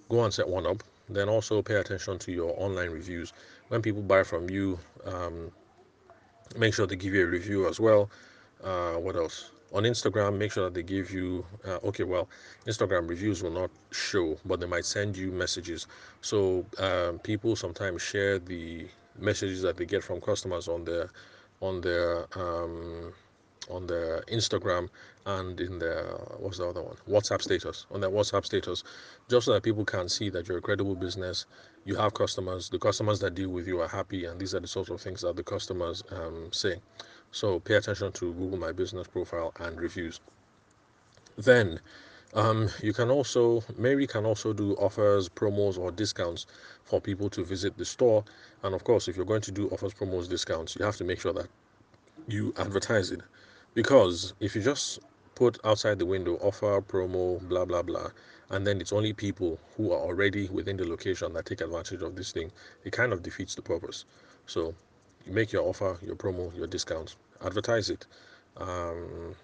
go 0.09 0.23
and 0.23 0.33
set 0.33 0.47
one 0.47 0.65
up. 0.65 0.83
Then 1.09 1.29
also 1.29 1.61
pay 1.61 1.75
attention 1.75 2.17
to 2.19 2.31
your 2.31 2.53
online 2.57 2.89
reviews. 2.91 3.33
When 3.67 3.81
people 3.81 4.01
buy 4.01 4.23
from 4.23 4.49
you, 4.49 4.79
um, 5.05 5.51
make 6.57 6.73
sure 6.73 6.87
they 6.87 6.95
give 6.95 7.13
you 7.13 7.23
a 7.23 7.27
review 7.27 7.67
as 7.67 7.79
well. 7.79 8.09
Uh, 8.63 8.93
what 8.93 9.15
else? 9.15 9.51
On 9.73 9.83
Instagram, 9.83 10.37
make 10.37 10.51
sure 10.51 10.65
that 10.65 10.73
they 10.73 10.83
give 10.83 11.11
you, 11.11 11.45
uh, 11.65 11.77
okay, 11.83 12.03
well, 12.03 12.27
Instagram 12.65 13.09
reviews 13.09 13.43
will 13.43 13.51
not 13.51 13.69
show, 13.91 14.37
but 14.45 14.59
they 14.59 14.65
might 14.65 14.85
send 14.85 15.15
you 15.15 15.31
messages. 15.31 15.87
So 16.21 16.65
um, 16.77 17.19
people 17.19 17.55
sometimes 17.55 18.01
share 18.01 18.39
the 18.39 18.87
messages 19.17 19.61
that 19.61 19.77
they 19.77 19.85
get 19.85 20.03
from 20.03 20.21
customers 20.21 20.67
on 20.67 20.85
their, 20.85 21.09
on 21.61 21.81
their, 21.81 22.25
um, 22.39 23.13
on 23.69 23.85
their 23.85 24.21
Instagram 24.31 24.89
and 25.25 25.59
in 25.59 25.77
their 25.77 26.05
what's 26.39 26.57
the 26.57 26.67
other 26.67 26.81
one 26.81 26.95
WhatsApp 27.07 27.41
status 27.41 27.85
on 27.91 28.01
their 28.01 28.09
WhatsApp 28.09 28.45
status, 28.45 28.83
just 29.29 29.45
so 29.45 29.53
that 29.53 29.63
people 29.63 29.85
can 29.85 30.09
see 30.09 30.29
that 30.29 30.47
you're 30.47 30.57
a 30.57 30.61
credible 30.61 30.95
business. 30.95 31.45
You 31.85 31.95
have 31.95 32.13
customers. 32.13 32.69
The 32.69 32.79
customers 32.79 33.19
that 33.19 33.35
deal 33.35 33.49
with 33.49 33.67
you 33.67 33.81
are 33.81 33.87
happy, 33.87 34.25
and 34.25 34.39
these 34.39 34.55
are 34.55 34.59
the 34.59 34.67
sorts 34.67 34.89
of 34.89 35.01
things 35.01 35.21
that 35.21 35.35
the 35.35 35.43
customers 35.43 36.03
um, 36.11 36.49
say. 36.51 36.81
So 37.31 37.59
pay 37.59 37.75
attention 37.75 38.11
to 38.13 38.33
Google 38.33 38.57
My 38.57 38.71
Business 38.71 39.07
profile 39.07 39.53
and 39.59 39.79
reviews. 39.79 40.19
Then 41.37 41.79
um, 42.33 42.69
you 42.81 42.93
can 42.93 43.09
also, 43.09 43.63
Mary 43.77 44.07
can 44.07 44.25
also 44.25 44.53
do 44.53 44.73
offers, 44.73 45.29
promos, 45.29 45.77
or 45.77 45.91
discounts 45.91 46.45
for 46.83 46.99
people 46.99 47.29
to 47.31 47.43
visit 47.43 47.77
the 47.77 47.85
store. 47.85 48.23
And 48.63 48.75
of 48.75 48.83
course, 48.83 49.07
if 49.07 49.15
you're 49.15 49.25
going 49.25 49.41
to 49.41 49.51
do 49.51 49.69
offers, 49.69 49.93
promos, 49.93 50.29
discounts, 50.29 50.75
you 50.75 50.85
have 50.85 50.97
to 50.97 51.03
make 51.03 51.19
sure 51.19 51.33
that 51.33 51.47
you 52.27 52.53
advertise 52.57 53.11
it. 53.11 53.21
Because 53.73 54.33
if 54.39 54.55
you 54.55 54.61
just 54.61 54.99
put 55.35 55.57
outside 55.63 55.99
the 55.99 56.05
window 56.05 56.35
offer, 56.41 56.81
promo, 56.81 57.41
blah, 57.47 57.65
blah, 57.65 57.81
blah, 57.81 58.09
and 58.49 58.65
then 58.65 58.81
it's 58.81 58.91
only 58.91 59.13
people 59.13 59.59
who 59.77 59.91
are 59.91 59.99
already 59.99 60.47
within 60.49 60.77
the 60.77 60.87
location 60.87 61.33
that 61.33 61.45
take 61.45 61.61
advantage 61.61 62.01
of 62.01 62.15
this 62.15 62.31
thing, 62.31 62.51
it 62.83 62.91
kind 62.91 63.13
of 63.13 63.23
defeats 63.23 63.55
the 63.55 63.61
purpose. 63.61 64.05
So 64.47 64.73
make 65.29 65.51
your 65.51 65.63
offer, 65.63 65.97
your 66.01 66.15
promo, 66.15 66.55
your 66.55 66.67
discounts, 66.67 67.15
advertise 67.43 67.89
it. 67.89 68.05
Um, 68.57 69.35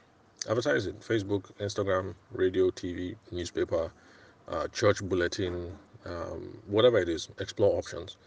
advertise 0.49 0.85
it 0.85 0.99
Facebook, 1.01 1.51
Instagram, 1.59 2.15
radio, 2.31 2.69
TV, 2.71 3.15
newspaper, 3.31 3.91
uh, 4.47 4.67
church 4.69 5.03
bulletin, 5.03 5.77
um, 6.05 6.57
whatever 6.67 6.99
it 6.99 7.09
is, 7.09 7.29
explore 7.39 7.77
options. 7.77 8.17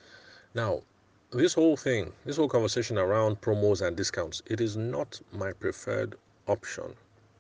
Now, 0.55 0.83
this 1.31 1.55
whole 1.55 1.77
thing, 1.77 2.13
this 2.25 2.37
whole 2.37 2.49
conversation 2.49 2.97
around 2.99 3.41
promos 3.41 3.87
and 3.87 3.97
discounts, 3.97 4.43
it 4.47 4.61
is 4.61 4.77
not 4.77 5.21
my 5.33 5.53
preferred 5.53 6.17
option. 6.47 6.95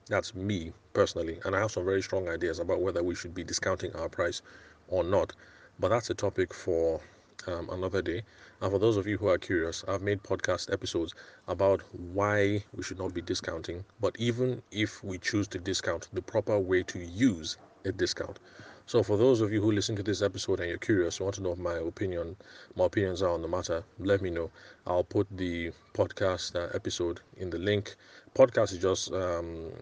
That's 0.08 0.34
me 0.34 0.72
personally, 0.92 1.38
and 1.44 1.56
I 1.56 1.60
have 1.60 1.70
some 1.70 1.84
very 1.84 2.02
strong 2.02 2.28
ideas 2.28 2.58
about 2.58 2.80
whether 2.80 3.02
we 3.02 3.14
should 3.14 3.34
be 3.34 3.44
discounting 3.44 3.94
our 3.96 4.08
price 4.08 4.42
or 4.88 5.04
not. 5.04 5.32
But 5.80 5.88
that's 5.88 6.10
a 6.10 6.14
topic 6.14 6.52
for 6.52 7.00
um, 7.46 7.68
another 7.70 8.02
day. 8.02 8.22
And 8.60 8.72
for 8.72 8.78
those 8.78 8.96
of 8.96 9.06
you 9.06 9.18
who 9.18 9.28
are 9.28 9.38
curious, 9.38 9.84
I've 9.86 10.02
made 10.02 10.22
podcast 10.22 10.72
episodes 10.72 11.14
about 11.46 11.82
why 11.92 12.64
we 12.74 12.82
should 12.82 12.98
not 12.98 13.14
be 13.14 13.22
discounting. 13.22 13.84
But 14.00 14.16
even 14.18 14.62
if 14.70 15.02
we 15.04 15.18
choose 15.18 15.48
to 15.48 15.58
discount, 15.58 16.08
the 16.12 16.22
proper 16.22 16.58
way 16.58 16.82
to 16.84 16.98
use 16.98 17.56
a 17.84 17.92
discount. 17.92 18.38
So 18.86 19.02
for 19.02 19.18
those 19.18 19.42
of 19.42 19.52
you 19.52 19.60
who 19.60 19.70
listen 19.70 19.96
to 19.96 20.02
this 20.02 20.22
episode 20.22 20.60
and 20.60 20.68
you're 20.70 20.78
curious, 20.78 21.20
want 21.20 21.34
to 21.34 21.42
know 21.42 21.54
my 21.56 21.74
opinion, 21.74 22.36
my 22.74 22.86
opinions 22.86 23.20
are 23.20 23.28
on 23.30 23.42
the 23.42 23.48
matter, 23.48 23.84
let 23.98 24.22
me 24.22 24.30
know. 24.30 24.50
I'll 24.86 25.04
put 25.04 25.26
the 25.30 25.72
podcast 25.92 26.56
uh, 26.56 26.70
episode 26.74 27.20
in 27.36 27.50
the 27.50 27.58
link. 27.58 27.96
Podcast 28.34 28.72
is 28.72 28.78
just 28.78 29.12
um, 29.12 29.72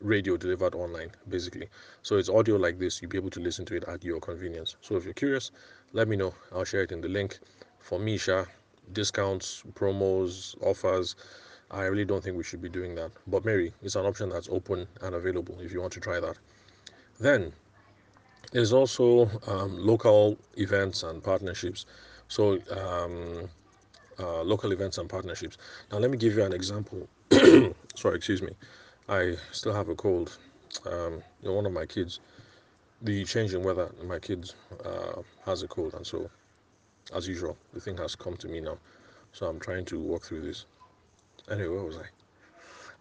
radio 0.00 0.36
delivered 0.36 0.74
online, 0.74 1.10
basically. 1.28 1.68
So 2.02 2.18
it's 2.18 2.28
audio 2.28 2.56
like 2.56 2.78
this. 2.78 3.00
You'll 3.00 3.10
be 3.10 3.16
able 3.16 3.30
to 3.30 3.40
listen 3.40 3.64
to 3.64 3.76
it 3.76 3.84
at 3.84 4.04
your 4.04 4.20
convenience. 4.20 4.76
So 4.82 4.96
if 4.96 5.04
you're 5.04 5.14
curious, 5.14 5.50
let 5.94 6.08
me 6.08 6.16
know. 6.16 6.34
I'll 6.52 6.64
share 6.64 6.82
it 6.82 6.92
in 6.92 7.00
the 7.00 7.08
link. 7.08 7.38
For 7.78 7.98
Misha, 7.98 8.46
discounts, 8.92 9.62
promos, 9.74 10.56
offers, 10.60 11.16
I 11.70 11.84
really 11.84 12.04
don't 12.04 12.22
think 12.22 12.36
we 12.36 12.44
should 12.44 12.60
be 12.60 12.68
doing 12.68 12.94
that. 12.96 13.12
But 13.26 13.44
Mary, 13.44 13.72
it's 13.80 13.94
an 13.94 14.04
option 14.04 14.28
that's 14.28 14.48
open 14.50 14.86
and 15.00 15.14
available 15.14 15.56
if 15.60 15.72
you 15.72 15.80
want 15.80 15.92
to 15.94 16.00
try 16.00 16.20
that. 16.20 16.36
Then 17.20 17.52
there's 18.52 18.72
also 18.72 19.30
um, 19.46 19.78
local 19.78 20.36
events 20.56 21.04
and 21.04 21.22
partnerships. 21.22 21.86
So 22.28 22.58
um, 22.70 23.48
uh, 24.18 24.42
local 24.42 24.72
events 24.72 24.98
and 24.98 25.08
partnerships. 25.08 25.58
Now 25.92 25.98
let 25.98 26.10
me 26.10 26.16
give 26.18 26.34
you 26.34 26.44
an 26.44 26.52
example. 26.52 27.08
Sorry, 27.94 28.16
excuse 28.16 28.42
me. 28.42 28.50
I 29.08 29.36
still 29.52 29.72
have 29.72 29.88
a 29.88 29.94
cold. 29.94 30.38
Um, 30.86 31.22
you 31.40 31.48
know, 31.48 31.54
one 31.54 31.66
of 31.66 31.72
my 31.72 31.86
kids, 31.86 32.18
the 33.04 33.24
change 33.24 33.52
in 33.52 33.62
weather, 33.62 33.90
my 34.02 34.18
kids 34.18 34.54
uh, 34.84 35.20
has 35.44 35.62
a 35.62 35.68
cold, 35.68 35.94
and 35.94 36.06
so, 36.06 36.30
as 37.14 37.28
usual, 37.28 37.56
the 37.74 37.80
thing 37.80 37.96
has 37.98 38.16
come 38.16 38.36
to 38.38 38.48
me 38.48 38.60
now. 38.60 38.78
So 39.32 39.46
I'm 39.46 39.60
trying 39.60 39.84
to 39.86 40.00
walk 40.00 40.22
through 40.24 40.40
this. 40.40 40.64
Anyway, 41.50 41.68
where 41.68 41.84
was 41.84 41.98
I? 41.98 42.06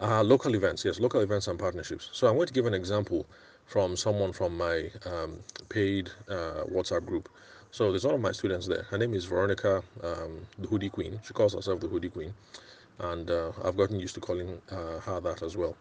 Uh, 0.06 0.24
local 0.24 0.54
events, 0.56 0.84
yes, 0.84 1.00
local 1.00 1.22
events 1.22 1.48
and 1.48 1.58
partnerships. 1.58 2.10
So 2.12 2.28
I'm 2.28 2.36
going 2.36 2.48
to 2.48 2.54
give 2.54 2.66
an 2.66 2.74
example 2.74 3.26
from 3.66 3.96
someone 3.96 4.34
from 4.34 4.58
my 4.58 4.92
um, 5.06 5.40
paid 5.70 6.10
uh, 6.28 6.66
WhatsApp 6.70 7.06
group. 7.06 7.30
So 7.72 7.92
there's 7.92 8.06
one 8.06 8.16
of 8.16 8.22
my 8.22 8.34
students 8.34 8.68
there. 8.68 8.84
Her 8.84 8.98
name 8.98 9.14
is 9.14 9.26
Veronica, 9.26 9.84
um, 10.04 10.46
the 10.60 10.68
Hoodie 10.68 10.90
Queen. 10.90 11.20
She 11.24 11.34
calls 11.34 11.54
herself 11.54 11.80
the 11.80 11.88
Hoodie 11.88 12.10
Queen, 12.10 12.34
and 13.00 13.32
uh, 13.32 13.52
I've 13.64 13.78
gotten 13.78 14.00
used 14.00 14.16
to 14.16 14.20
calling 14.20 14.62
uh, 14.70 15.00
her 15.00 15.22
that 15.22 15.42
as 15.42 15.56
well. 15.56 15.78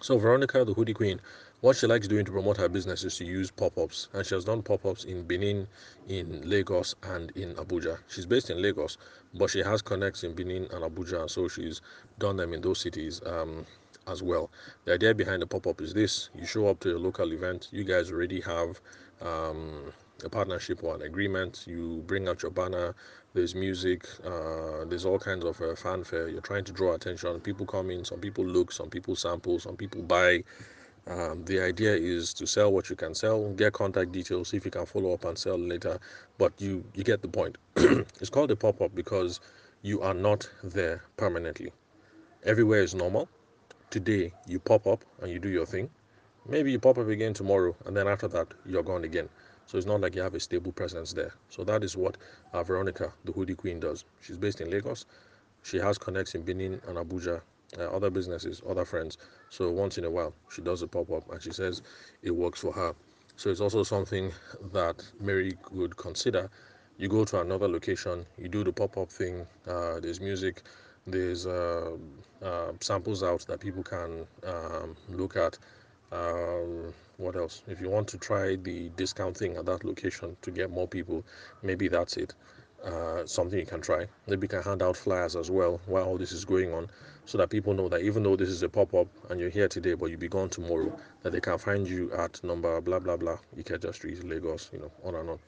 So 0.00 0.18
Veronica, 0.18 0.64
the 0.64 0.74
hoodie 0.74 0.92
queen, 0.94 1.20
what 1.60 1.76
she 1.76 1.86
likes 1.86 2.06
doing 2.08 2.24
to 2.24 2.32
promote 2.32 2.56
her 2.58 2.68
business 2.68 3.04
is 3.04 3.16
to 3.16 3.24
use 3.24 3.50
pop-ups, 3.50 4.08
and 4.12 4.26
she 4.26 4.34
has 4.34 4.44
done 4.44 4.62
pop-ups 4.62 5.04
in 5.04 5.22
Benin, 5.22 5.66
in 6.08 6.48
Lagos, 6.48 6.94
and 7.02 7.30
in 7.36 7.54
Abuja. 7.54 7.98
She's 8.08 8.26
based 8.26 8.50
in 8.50 8.60
Lagos, 8.60 8.98
but 9.34 9.50
she 9.50 9.60
has 9.60 9.82
connects 9.82 10.22
in 10.24 10.34
Benin 10.34 10.64
and 10.72 10.84
Abuja, 10.84 11.28
so 11.30 11.48
she's 11.48 11.80
done 12.18 12.36
them 12.36 12.52
in 12.52 12.60
those 12.60 12.80
cities 12.80 13.20
um, 13.26 13.66
as 14.06 14.22
well. 14.22 14.50
The 14.84 14.94
idea 14.94 15.14
behind 15.14 15.42
the 15.42 15.46
pop-up 15.46 15.80
is 15.80 15.94
this: 15.94 16.30
you 16.34 16.46
show 16.46 16.68
up 16.68 16.80
to 16.80 16.96
a 16.96 16.98
local 16.98 17.32
event, 17.32 17.68
you 17.72 17.84
guys 17.84 18.10
already 18.10 18.40
have. 18.40 18.80
Um, 19.20 19.92
a 20.24 20.28
partnership 20.28 20.82
or 20.82 20.94
an 20.94 21.02
agreement. 21.02 21.64
You 21.66 22.02
bring 22.06 22.28
out 22.28 22.42
your 22.42 22.50
banner. 22.50 22.94
There's 23.34 23.54
music. 23.54 24.06
Uh, 24.24 24.84
there's 24.86 25.04
all 25.04 25.18
kinds 25.18 25.44
of 25.44 25.60
uh, 25.60 25.74
fanfare. 25.74 26.28
You're 26.28 26.40
trying 26.40 26.64
to 26.64 26.72
draw 26.72 26.94
attention. 26.94 27.38
People 27.40 27.66
come 27.66 27.90
in. 27.90 28.04
Some 28.04 28.20
people 28.20 28.44
look. 28.44 28.72
Some 28.72 28.88
people 28.88 29.14
sample. 29.14 29.58
Some 29.58 29.76
people 29.76 30.02
buy. 30.02 30.42
Um, 31.08 31.44
the 31.44 31.60
idea 31.60 31.94
is 31.94 32.34
to 32.34 32.46
sell 32.46 32.72
what 32.72 32.90
you 32.90 32.96
can 32.96 33.14
sell, 33.14 33.50
get 33.52 33.72
contact 33.72 34.10
details, 34.10 34.48
see 34.48 34.56
if 34.56 34.64
you 34.64 34.72
can 34.72 34.86
follow 34.86 35.14
up 35.14 35.24
and 35.24 35.38
sell 35.38 35.56
later. 35.56 36.00
But 36.36 36.52
you 36.60 36.84
you 36.94 37.04
get 37.04 37.22
the 37.22 37.28
point. 37.28 37.58
it's 37.76 38.30
called 38.30 38.50
a 38.50 38.56
pop 38.56 38.80
up 38.80 38.94
because 38.94 39.40
you 39.82 40.00
are 40.02 40.14
not 40.14 40.50
there 40.64 41.04
permanently. 41.16 41.72
Everywhere 42.44 42.80
is 42.80 42.94
normal. 42.94 43.28
Today 43.90 44.32
you 44.48 44.58
pop 44.58 44.86
up 44.88 45.04
and 45.20 45.30
you 45.30 45.38
do 45.38 45.48
your 45.48 45.66
thing. 45.66 45.90
Maybe 46.48 46.72
you 46.72 46.80
pop 46.80 46.98
up 46.98 47.08
again 47.08 47.34
tomorrow, 47.34 47.76
and 47.84 47.96
then 47.96 48.08
after 48.08 48.26
that 48.28 48.48
you're 48.64 48.82
gone 48.82 49.04
again. 49.04 49.28
So 49.66 49.78
it's 49.78 49.86
not 49.86 50.00
like 50.00 50.16
you 50.16 50.22
have 50.22 50.34
a 50.34 50.40
stable 50.40 50.72
presence 50.72 51.12
there. 51.12 51.34
So 51.50 51.62
that 51.64 51.84
is 51.84 51.96
what 51.96 52.16
uh, 52.52 52.62
Veronica, 52.64 53.12
the 53.24 53.32
hoodie 53.32 53.54
queen, 53.54 53.78
does. 53.80 54.04
She's 54.20 54.36
based 54.36 54.60
in 54.60 54.70
Lagos. 54.70 55.06
She 55.62 55.78
has 55.78 55.98
connects 55.98 56.34
in 56.34 56.42
Benin 56.42 56.80
and 56.86 56.96
Abuja, 56.98 57.42
uh, 57.78 57.84
other 57.84 58.10
businesses, 58.10 58.62
other 58.68 58.84
friends. 58.84 59.18
So 59.50 59.70
once 59.70 59.98
in 59.98 60.04
a 60.04 60.10
while, 60.10 60.34
she 60.50 60.62
does 60.62 60.82
a 60.82 60.86
pop 60.86 61.10
up 61.10 61.30
and 61.30 61.42
she 61.42 61.52
says 61.52 61.82
it 62.22 62.30
works 62.30 62.60
for 62.60 62.72
her. 62.72 62.94
So 63.36 63.50
it's 63.50 63.60
also 63.60 63.82
something 63.82 64.32
that 64.72 65.04
Mary 65.20 65.56
would 65.72 65.96
consider. 65.96 66.50
You 66.98 67.08
go 67.08 67.24
to 67.26 67.40
another 67.40 67.68
location, 67.68 68.24
you 68.38 68.48
do 68.48 68.64
the 68.64 68.72
pop 68.72 68.96
up 68.96 69.10
thing, 69.10 69.46
uh, 69.68 70.00
there's 70.00 70.20
music, 70.20 70.62
There's 71.08 71.46
uh, 71.46 71.96
uh, 72.42 72.72
samples 72.80 73.22
out 73.22 73.46
that 73.46 73.60
people 73.60 73.82
can 73.84 74.26
um, 74.44 74.96
look 75.08 75.36
at. 75.36 75.56
Um, 76.10 76.92
what 77.16 77.36
else? 77.36 77.62
If 77.68 77.80
you 77.80 77.88
want 77.90 78.08
to 78.08 78.18
try 78.18 78.56
the 78.56 78.88
discount 78.96 79.36
thing 79.36 79.56
at 79.56 79.66
that 79.66 79.84
location 79.84 80.36
to 80.42 80.50
get 80.50 80.70
more 80.70 80.88
people, 80.88 81.22
maybe 81.62 81.88
that's 81.88 82.16
it. 82.16 82.34
Uh, 82.84 83.24
something 83.24 83.58
you 83.58 83.66
can 83.66 83.80
try. 83.80 84.06
Maybe 84.26 84.44
you 84.44 84.48
can 84.48 84.62
hand 84.62 84.82
out 84.82 84.96
flyers 84.96 85.36
as 85.36 85.48
well 85.48 85.80
while 85.86 86.04
all 86.04 86.18
this 86.18 86.32
is 86.32 86.44
going 86.44 86.74
on, 86.74 86.88
so 87.26 87.36
that 87.38 87.50
people 87.50 87.74
know 87.74 87.88
that 87.88 88.00
even 88.02 88.22
though 88.22 88.36
this 88.36 88.48
is 88.48 88.62
a 88.62 88.68
pop 88.68 88.94
up 88.94 89.08
and 89.30 89.38
you're 89.40 89.50
here 89.50 89.68
today, 89.68 89.94
but 89.94 90.06
you'll 90.06 90.20
be 90.20 90.28
gone 90.28 90.48
tomorrow, 90.48 90.96
that 91.22 91.32
they 91.32 91.40
can 91.40 91.58
find 91.58 91.86
you 91.86 92.10
at 92.12 92.42
number 92.42 92.80
blah 92.80 92.98
blah 92.98 93.16
blah 93.16 93.36
Ikeja 93.58 93.92
Street, 93.94 94.24
Lagos, 94.24 94.70
you 94.72 94.78
know, 94.78 94.90
on 95.04 95.16
and 95.16 95.30
on. 95.30 95.38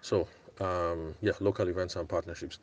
So 0.00 0.26
um, 0.60 1.14
yeah, 1.20 1.32
local 1.40 1.68
events 1.68 1.96
and 1.96 2.08
partnerships. 2.08 2.58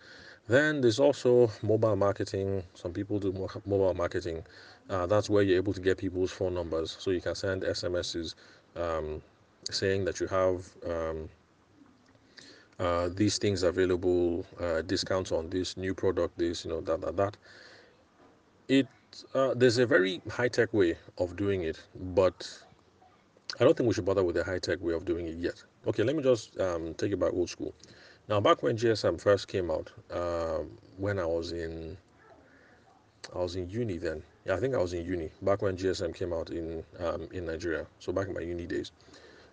Then 0.48 0.82
there's 0.82 1.00
also 1.00 1.52
mobile 1.62 1.96
marketing. 1.96 2.64
Some 2.74 2.94
people 2.94 3.20
do 3.20 3.32
mobile 3.66 3.94
marketing. 3.94 4.44
Uh, 4.90 5.06
that's 5.06 5.30
where 5.30 5.44
you're 5.44 5.58
able 5.58 5.74
to 5.74 5.82
get 5.82 5.98
people's 5.98 6.32
phone 6.32 6.54
numbers, 6.54 6.96
so 7.00 7.12
you 7.12 7.22
can 7.22 7.36
send 7.36 7.64
SMSs 7.64 8.36
um, 8.76 9.22
saying 9.70 10.06
that 10.06 10.20
you 10.20 10.28
have 10.28 10.68
um, 10.88 11.30
uh, 12.80 13.10
these 13.16 13.38
things 13.38 13.64
available, 13.64 14.46
uh, 14.60 14.82
discounts 14.82 15.32
on 15.32 15.50
this 15.50 15.78
new 15.78 15.94
product, 15.94 16.38
this, 16.38 16.66
you 16.66 16.72
know, 16.72 16.82
that, 16.82 17.02
that, 17.02 17.18
that. 17.18 17.38
It 18.68 18.88
uh, 19.34 19.54
there's 19.54 19.78
a 19.78 19.86
very 19.86 20.22
high 20.30 20.48
tech 20.48 20.74
way 20.74 20.98
of 21.18 21.36
doing 21.36 21.64
it, 21.64 21.82
but 22.16 22.64
I 23.60 23.64
don't 23.64 23.78
think 23.78 23.88
we 23.88 23.94
should 23.94 24.06
bother 24.06 24.24
with 24.24 24.36
the 24.36 24.44
high 24.44 24.60
tech 24.60 24.82
way 24.82 24.94
of 24.94 25.06
doing 25.06 25.28
it 25.28 25.38
yet. 25.38 25.64
Okay, 25.88 26.04
let 26.04 26.16
me 26.16 26.24
just 26.24 26.60
um, 26.60 26.94
take 26.96 27.12
it 27.12 27.20
back 27.20 27.32
old 27.34 27.50
school. 27.50 27.74
Now, 28.28 28.40
back 28.42 28.64
when 28.64 28.76
GSM 28.76 29.22
first 29.22 29.48
came 29.48 29.70
out, 29.70 29.92
um, 30.12 30.72
when 30.98 31.20
I 31.20 31.26
was 31.26 31.52
in, 31.52 31.96
I 33.36 33.38
was 33.38 33.56
in 33.56 33.70
uni 33.70 33.98
then. 33.98 34.24
Yeah, 34.46 34.56
I 34.56 34.60
think 34.60 34.74
I 34.74 34.80
was 34.80 34.94
in 34.94 35.06
uni 35.06 35.30
back 35.44 35.62
when 35.62 35.78
GSM 35.78 36.16
came 36.16 36.34
out 36.34 36.50
in 36.50 36.84
um, 37.00 37.28
in 37.32 37.46
Nigeria. 37.46 37.86
So 38.00 38.12
back 38.12 38.28
in 38.28 38.34
my 38.34 38.42
uni 38.42 38.66
days, 38.66 38.92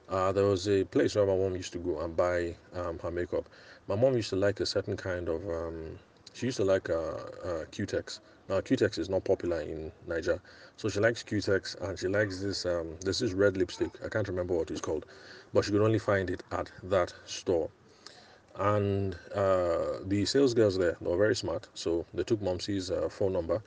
uh, 0.09 0.33
there 0.33 0.45
was 0.45 0.69
a 0.69 0.85
place 0.85 1.15
where 1.15 1.27
my 1.27 1.37
mom 1.37 1.55
used 1.55 1.73
to 1.75 1.79
go 1.79 2.01
and 2.01 2.17
buy 2.17 2.57
um, 2.75 2.99
her 3.01 3.11
makeup. 3.11 3.47
My 3.89 3.95
mom 3.95 4.17
used 4.17 4.31
to 4.31 4.37
like 4.37 4.61
a 4.61 4.67
certain 4.67 4.97
kind 4.97 5.29
of. 5.29 5.47
Um, 5.49 5.99
she 6.33 6.47
used 6.47 6.57
to 6.57 6.65
like 6.65 6.89
uh, 6.89 6.95
uh, 6.95 7.65
Cutex. 7.71 8.21
Now 8.53 8.61
Cutex 8.61 8.99
is 8.99 9.09
not 9.09 9.25
popular 9.25 9.63
in 9.63 9.91
Niger, 10.07 10.39
so 10.77 10.91
she 10.91 11.01
likes 11.01 11.23
Cutex 11.23 11.75
and 11.81 11.99
she 11.99 12.07
likes 12.07 12.43
this. 12.43 12.67
Um, 12.67 12.99
this 13.01 13.23
is 13.23 13.33
red 13.33 13.57
lipstick. 13.57 13.93
I 14.05 14.11
can't 14.11 14.29
remember 14.29 14.53
what 14.53 14.71
it's 14.71 14.83
called, 14.83 15.07
but 15.55 15.65
she 15.65 15.71
could 15.71 15.81
only 15.81 15.99
find 15.99 16.29
it 16.29 16.43
at 16.53 16.71
that 16.83 17.15
store. 17.25 17.71
And 18.57 19.17
uh, 19.35 20.01
the 20.05 20.27
sales 20.27 20.53
girls 20.53 20.77
there 20.77 20.99
were 21.01 21.17
very 21.17 21.35
smart. 21.35 21.67
So 21.73 22.05
they 22.13 22.25
took 22.25 22.43
momsy's 22.43 22.91
uh, 22.91 23.09
phone 23.09 23.33
number 23.33 23.63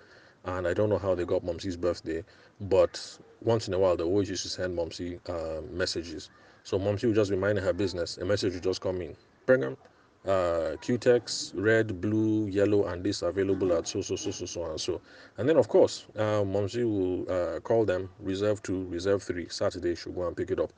and 0.46 0.68
i 0.68 0.74
don't 0.75 0.89
know 0.89 1.00
how 1.00 1.15
they 1.15 1.25
got 1.25 1.44
momsy's 1.44 1.75
birthday 1.75 2.24
but 2.62 3.18
once 3.42 3.68
in 3.68 3.74
a 3.74 3.80
while 3.80 3.98
they 3.98 4.04
always 4.04 4.30
used 4.30 4.44
to 4.44 4.50
send 4.50 4.77
momsy 4.77 5.20
uh, 5.27 5.62
messages. 5.72 6.30
So 6.63 6.77
momsy 6.77 7.06
would 7.08 7.15
just 7.15 7.32
be 7.32 7.38
minding 7.38 7.63
her 7.63 7.74
business. 7.74 8.20
A 8.20 8.25
message 8.25 8.54
would 8.54 8.62
just 8.62 8.82
come 8.82 9.01
in. 9.01 9.15
Brigham, 9.48 9.77
uh, 10.25 10.75
Cutex, 10.82 11.51
red, 11.55 12.01
blue, 12.01 12.48
yellow, 12.48 12.86
and 12.86 13.03
this 13.03 13.22
available 13.22 13.74
at 13.74 13.88
so, 13.88 14.01
so, 14.01 14.15
so, 14.15 14.32
so, 14.32 14.46
so, 14.46 14.65
and 14.65 14.79
so. 14.82 15.01
And 15.38 15.48
then, 15.48 15.58
of 15.58 15.67
course, 15.67 16.05
uh, 16.15 16.44
Momsy 16.44 16.84
will 16.84 17.32
uh, 17.32 17.60
call 17.60 17.86
them, 17.86 18.10
reserve 18.20 18.63
two, 18.63 18.86
reserve 18.86 19.22
three. 19.24 19.48
Saturday, 19.50 19.96
she'll 19.96 20.13
go 20.13 20.27
and 20.27 20.36
pick 20.36 20.51
it 20.51 20.60
up. 20.60 20.74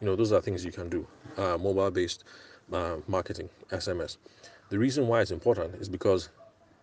You 0.00 0.06
know, 0.06 0.16
those 0.16 0.32
are 0.32 0.40
things 0.40 0.64
you 0.64 0.72
can 0.72 0.88
do, 0.88 1.06
uh, 1.36 1.58
mobile 1.58 1.90
based 1.90 2.24
uh, 2.72 2.96
marketing, 3.06 3.48
SMS. 3.70 4.16
The 4.70 4.78
reason 4.78 5.08
why 5.08 5.20
it's 5.22 5.30
important 5.30 5.74
is 5.76 5.88
because 5.88 6.28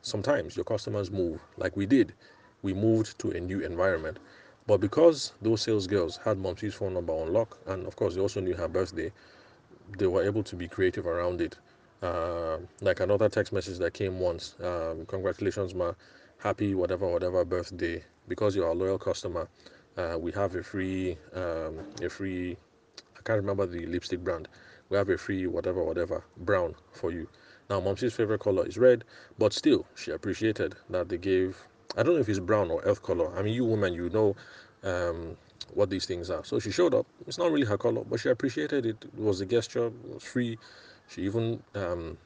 sometimes 0.01 0.55
your 0.55 0.65
customers 0.65 1.11
move, 1.11 1.41
like 1.57 1.75
we 1.77 1.85
did. 1.85 2.13
We 2.61 2.73
moved 2.73 3.17
to 3.19 3.31
a 3.31 3.39
new 3.39 3.59
environment. 3.59 4.19
But 4.67 4.81
because 4.81 5.33
those 5.41 5.61
sales 5.61 5.87
girls 5.87 6.17
had 6.17 6.37
Momsy's 6.37 6.73
phone 6.73 6.93
number 6.93 7.13
on 7.13 7.31
lock, 7.31 7.57
and 7.67 7.87
of 7.87 7.95
course 7.95 8.15
they 8.15 8.21
also 8.21 8.41
knew 8.41 8.53
her 8.53 8.67
birthday, 8.67 9.11
they 9.97 10.07
were 10.07 10.23
able 10.23 10.43
to 10.43 10.55
be 10.55 10.67
creative 10.67 11.07
around 11.07 11.39
it. 11.39 11.57
Uh, 12.01 12.57
like 12.81 12.99
another 12.99 13.27
text 13.27 13.51
message 13.51 13.77
that 13.79 13.93
came 13.93 14.19
once 14.19 14.55
um, 14.63 15.05
Congratulations, 15.07 15.73
ma. 15.73 15.93
Happy 16.37 16.75
whatever, 16.75 17.07
whatever 17.07 17.43
birthday. 17.43 18.03
Because 18.27 18.55
you're 18.55 18.67
a 18.67 18.73
loyal 18.73 18.99
customer, 18.99 19.47
uh, 19.97 20.17
we 20.19 20.31
have 20.33 20.53
a 20.55 20.61
free, 20.61 21.17
um, 21.33 21.79
a 22.03 22.09
free, 22.09 22.55
I 23.17 23.21
can't 23.23 23.37
remember 23.39 23.65
the 23.65 23.85
lipstick 23.87 24.23
brand. 24.23 24.47
We 24.89 24.97
have 24.97 25.09
a 25.09 25.17
free 25.17 25.47
whatever 25.47 25.83
whatever 25.83 26.23
brown 26.37 26.75
for 26.91 27.11
you. 27.11 27.27
Now 27.69 27.81
momsy's 27.81 28.13
favorite 28.13 28.39
color 28.39 28.65
is 28.65 28.77
red 28.77 29.03
but 29.37 29.51
still 29.53 29.85
she 29.95 30.11
appreciated 30.11 30.75
that 30.89 31.09
they 31.09 31.17
gave 31.17 31.57
i 31.97 32.03
don't 32.03 32.13
know 32.15 32.21
if 32.21 32.29
it's 32.29 32.39
brown 32.39 32.71
or 32.71 32.81
earth 32.83 33.03
color. 33.03 33.35
I 33.37 33.41
mean 33.41 33.53
you 33.53 33.65
women 33.65 33.93
you 33.93 34.09
know 34.09 34.35
um, 34.83 35.35
what 35.73 35.89
these 35.89 36.05
things 36.05 36.29
are. 36.29 36.45
So 36.45 36.59
she 36.59 36.71
showed 36.71 36.93
up. 36.93 37.05
It's 37.27 37.37
not 37.37 37.51
really 37.51 37.65
her 37.65 37.77
color 37.77 38.03
but 38.09 38.19
she 38.19 38.29
appreciated 38.29 38.85
it. 38.85 39.03
It 39.03 39.19
was 39.19 39.41
a 39.41 39.45
gesture 39.45 39.87
it 39.87 40.13
was 40.13 40.23
free 40.23 40.57
she 41.07 41.23
even 41.23 41.61
um, 41.75 42.17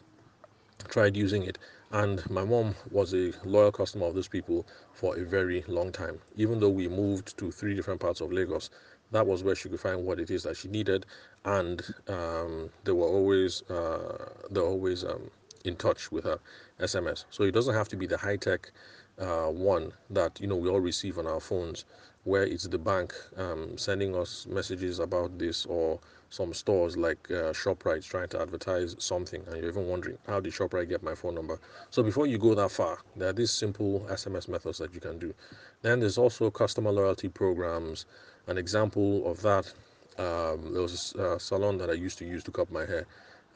tried 0.87 1.15
using 1.15 1.43
it. 1.43 1.57
And 1.91 2.27
my 2.29 2.43
mom 2.45 2.75
was 2.89 3.13
a 3.13 3.33
loyal 3.43 3.71
customer 3.71 4.05
of 4.07 4.15
those 4.15 4.27
people 4.29 4.65
for 4.93 5.17
a 5.17 5.25
very 5.25 5.63
long 5.67 5.91
time. 5.91 6.19
Even 6.37 6.59
though 6.59 6.69
we 6.69 6.87
moved 6.87 7.37
to 7.37 7.51
three 7.51 7.75
different 7.75 7.99
parts 7.99 8.21
of 8.21 8.31
lagos 8.31 8.69
that 9.11 9.27
was 9.27 9.43
where 9.43 9.55
she 9.55 9.69
could 9.69 9.79
find 9.79 10.05
what 10.05 10.19
it 10.19 10.31
is 10.31 10.43
that 10.43 10.55
she 10.57 10.69
needed. 10.69 11.05
And 11.45 11.81
um, 12.07 12.69
they 12.85 12.93
were 12.93 13.07
always 13.07 13.61
uh, 13.69 14.29
they're 14.49 14.63
always 14.63 15.03
um, 15.03 15.29
in 15.65 15.75
touch 15.75 16.11
with 16.11 16.23
her 16.23 16.39
sms 16.79 17.25
so 17.29 17.43
it 17.43 17.51
doesn't 17.51 17.75
have 17.75 17.87
to 17.87 17.95
be 17.95 18.07
the 18.07 18.17
high-tech 18.17 18.71
uh, 19.19 19.45
one 19.47 19.93
that 20.09 20.39
you 20.41 20.47
know 20.47 20.55
we 20.55 20.69
all 20.69 20.79
receive 20.79 21.19
on 21.19 21.27
our 21.27 21.39
phones 21.39 21.85
where 22.23 22.43
it's 22.43 22.63
the 22.67 22.77
bank 22.79 23.13
um, 23.37 23.77
sending 23.77 24.15
us 24.15 24.47
messages 24.47 24.99
about 24.99 25.37
this 25.37 25.65
or 25.67 25.99
some 26.31 26.53
stores 26.53 26.95
like 26.95 27.29
uh, 27.29 27.51
ShopRite 27.51 28.03
trying 28.05 28.29
to 28.29 28.41
advertise 28.41 28.95
something 28.99 29.43
and 29.47 29.57
you're 29.57 29.67
even 29.67 29.87
wondering 29.87 30.17
how 30.25 30.39
did 30.39 30.53
ShopRite 30.53 30.87
get 30.87 31.03
my 31.03 31.13
phone 31.13 31.35
number? 31.35 31.59
So 31.89 32.01
before 32.01 32.25
you 32.25 32.37
go 32.37 32.55
that 32.55 32.71
far 32.71 32.99
there 33.17 33.29
are 33.29 33.33
these 33.33 33.51
simple 33.51 34.07
SMS 34.09 34.47
methods 34.47 34.77
that 34.77 34.93
you 34.93 35.01
can 35.01 35.19
do. 35.19 35.33
Then 35.81 35.99
there's 35.99 36.17
also 36.17 36.49
customer 36.49 36.89
loyalty 36.91 37.27
programs. 37.27 38.05
An 38.47 38.57
example 38.57 39.29
of 39.29 39.41
that 39.41 39.71
um, 40.17 40.73
there 40.73 40.81
was 40.81 41.13
a 41.15 41.37
salon 41.37 41.77
that 41.79 41.89
I 41.89 41.93
used 41.93 42.17
to 42.19 42.25
use 42.25 42.43
to 42.45 42.51
cut 42.51 42.71
my 42.71 42.85
hair 42.85 43.05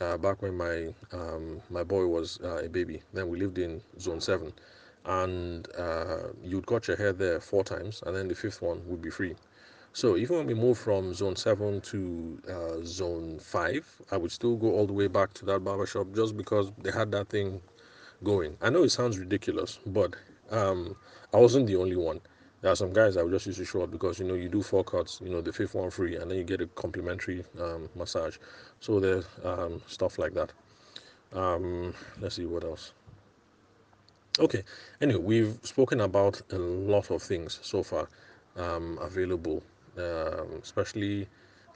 uh, 0.02 0.18
back 0.18 0.42
when 0.42 0.58
my 0.58 0.94
um, 1.14 1.62
my 1.70 1.84
boy 1.84 2.06
was 2.06 2.40
uh, 2.44 2.66
a 2.66 2.68
baby. 2.68 3.02
Then 3.14 3.30
we 3.30 3.40
lived 3.40 3.58
in 3.58 3.82
zone 4.00 4.20
7 4.20 4.52
and 5.06 5.68
uh, 5.78 6.28
you'd 6.44 6.66
cut 6.66 6.90
your 6.90 6.98
hair 6.98 7.14
there 7.14 7.40
four 7.40 7.64
times 7.64 8.04
and 8.06 8.14
then 8.14 8.28
the 8.28 8.36
fifth 8.36 8.62
one 8.62 8.82
would 8.86 9.02
be 9.02 9.10
free 9.10 9.36
so 9.96 10.18
even 10.18 10.36
when 10.36 10.46
we 10.46 10.54
move 10.54 10.78
from 10.78 11.14
zone 11.14 11.38
7 11.38 11.80
to 11.80 12.38
uh, 12.50 12.84
zone 12.84 13.40
5 13.40 14.02
i 14.12 14.18
would 14.18 14.32
still 14.32 14.58
go 14.58 14.74
all 14.74 14.86
the 14.86 14.92
way 14.92 15.08
back 15.08 15.34
to 15.34 15.46
that 15.46 15.64
barber 15.64 15.86
shop 15.86 16.08
just 16.14 16.36
because 16.36 16.70
they 16.80 16.92
had 16.92 17.10
that 17.12 17.30
thing 17.30 17.62
going. 18.22 18.58
I 18.62 18.70
know 18.70 18.84
it 18.84 18.90
sounds 18.90 19.18
ridiculous 19.18 19.80
but 19.86 20.14
um, 20.52 20.98
i 21.34 21.38
wasn't 21.38 21.68
the 21.68 21.78
only 21.78 21.96
one. 21.96 22.20
There 22.62 22.72
are 22.74 22.76
some 22.76 22.92
guys 22.92 23.16
that 23.16 23.24
would 23.24 23.32
just 23.32 23.46
use 23.46 23.56
to 23.58 23.66
show 23.66 23.84
up 23.84 23.92
because 23.92 24.20
you 24.20 24.26
know 24.26 24.34
you 24.34 24.50
do 24.50 24.62
four 24.62 24.84
cuts 24.84 25.22
you 25.24 25.30
know 25.30 25.40
the 25.40 25.54
fifth 25.54 25.76
one 25.76 25.90
free 25.92 26.18
and 26.18 26.30
then 26.30 26.38
you 26.38 26.44
get 26.44 26.60
a 26.60 26.68
complimentary 26.68 27.46
um, 27.62 27.88
massage. 27.96 28.36
So 28.82 29.00
there's 29.00 29.26
um, 29.46 29.82
stuff 29.88 30.20
like 30.20 30.34
that. 30.34 30.52
Um, 31.32 31.94
let's 32.20 32.36
see 32.36 32.46
what 32.46 32.66
else. 32.66 32.92
Okay. 34.40 34.64
Anyway, 35.00 35.22
we've 35.22 35.58
spoken 35.64 36.02
about 36.02 36.42
a 36.52 36.58
lot 36.58 37.12
of 37.12 37.22
things 37.22 37.60
so 37.62 37.82
far 37.82 38.10
um, 38.58 38.98
available, 39.02 39.64
um, 39.98 40.60
especially 40.62 41.28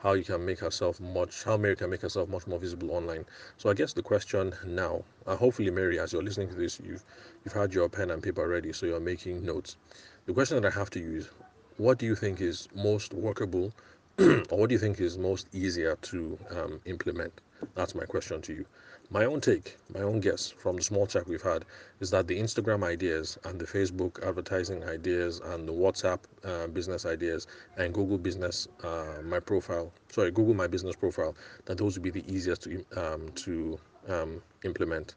how 0.02 0.14
you 0.14 0.24
can 0.24 0.46
make 0.46 0.62
yourself 0.62 1.00
much, 1.00 1.44
how 1.44 1.58
Mary 1.58 1.76
can 1.76 1.90
make 1.90 2.02
herself 2.02 2.30
much 2.30 2.48
more 2.48 2.60
visible 2.60 2.92
online. 2.92 3.26
So 3.58 3.70
I 3.70 3.74
guess 3.74 3.94
the 3.94 4.02
question 4.02 4.54
now, 4.66 5.04
uh, 5.28 5.36
hopefully 5.36 5.70
Mary, 5.72 6.00
as 6.00 6.14
you're 6.14 6.24
listening 6.24 6.50
to 6.50 6.56
this, 6.56 6.80
you've 6.80 7.04
you've 7.44 7.54
had 7.54 7.74
your 7.74 7.90
pen 7.90 8.12
and 8.12 8.24
paper 8.24 8.48
ready, 8.48 8.72
so 8.72 8.86
you're 8.86 9.00
making 9.00 9.46
notes. 9.46 9.78
The 10.26 10.34
question 10.34 10.62
that 10.62 10.74
I 10.74 10.78
have 10.78 10.90
to 10.92 11.00
use, 11.00 11.30
what 11.78 11.98
do 11.98 12.06
you 12.06 12.16
think 12.16 12.40
is 12.42 12.68
most 12.76 13.14
workable, 13.14 13.74
or 14.20 14.60
what 14.60 14.70
do 14.70 14.74
you 14.74 14.80
think 14.80 15.00
is 15.02 15.18
most 15.18 15.48
easier 15.54 15.98
to 16.04 16.38
um, 16.52 16.82
implement? 16.86 17.34
That's 17.76 17.96
my 17.96 18.06
question 18.06 18.42
to 18.44 18.54
you. 18.54 18.66
My 19.12 19.26
own 19.26 19.42
take, 19.42 19.78
my 19.94 20.02
own 20.02 20.20
guess 20.20 20.52
from 20.52 20.76
the 20.76 20.84
small 20.84 21.08
chat 21.08 21.28
we've 21.28 21.42
had 21.42 21.66
is 22.00 22.12
that 22.12 22.28
the 22.28 22.40
Instagram 22.40 22.84
ideas 22.84 23.40
and 23.44 23.60
the 23.60 23.66
Facebook 23.66 24.24
advertising 24.24 24.84
ideas 24.84 25.42
and 25.44 25.68
the 25.68 25.74
WhatsApp 25.74 26.20
uh, 26.44 26.68
business 26.68 27.06
ideas 27.08 27.48
and 27.78 27.94
Google 27.94 28.20
Business 28.20 28.68
uh, 28.84 29.22
My 29.24 29.40
Profile, 29.40 29.92
sorry, 30.10 30.30
Google 30.32 30.54
My 30.54 30.68
Business 30.68 30.96
Profile, 30.96 31.36
that 31.66 31.78
those 31.80 31.98
would 31.98 32.04
be 32.04 32.22
the 32.22 32.32
easiest 32.32 32.62
to 32.64 32.86
um, 32.96 33.30
to 33.30 33.80
um, 34.08 34.44
implement. 34.64 35.16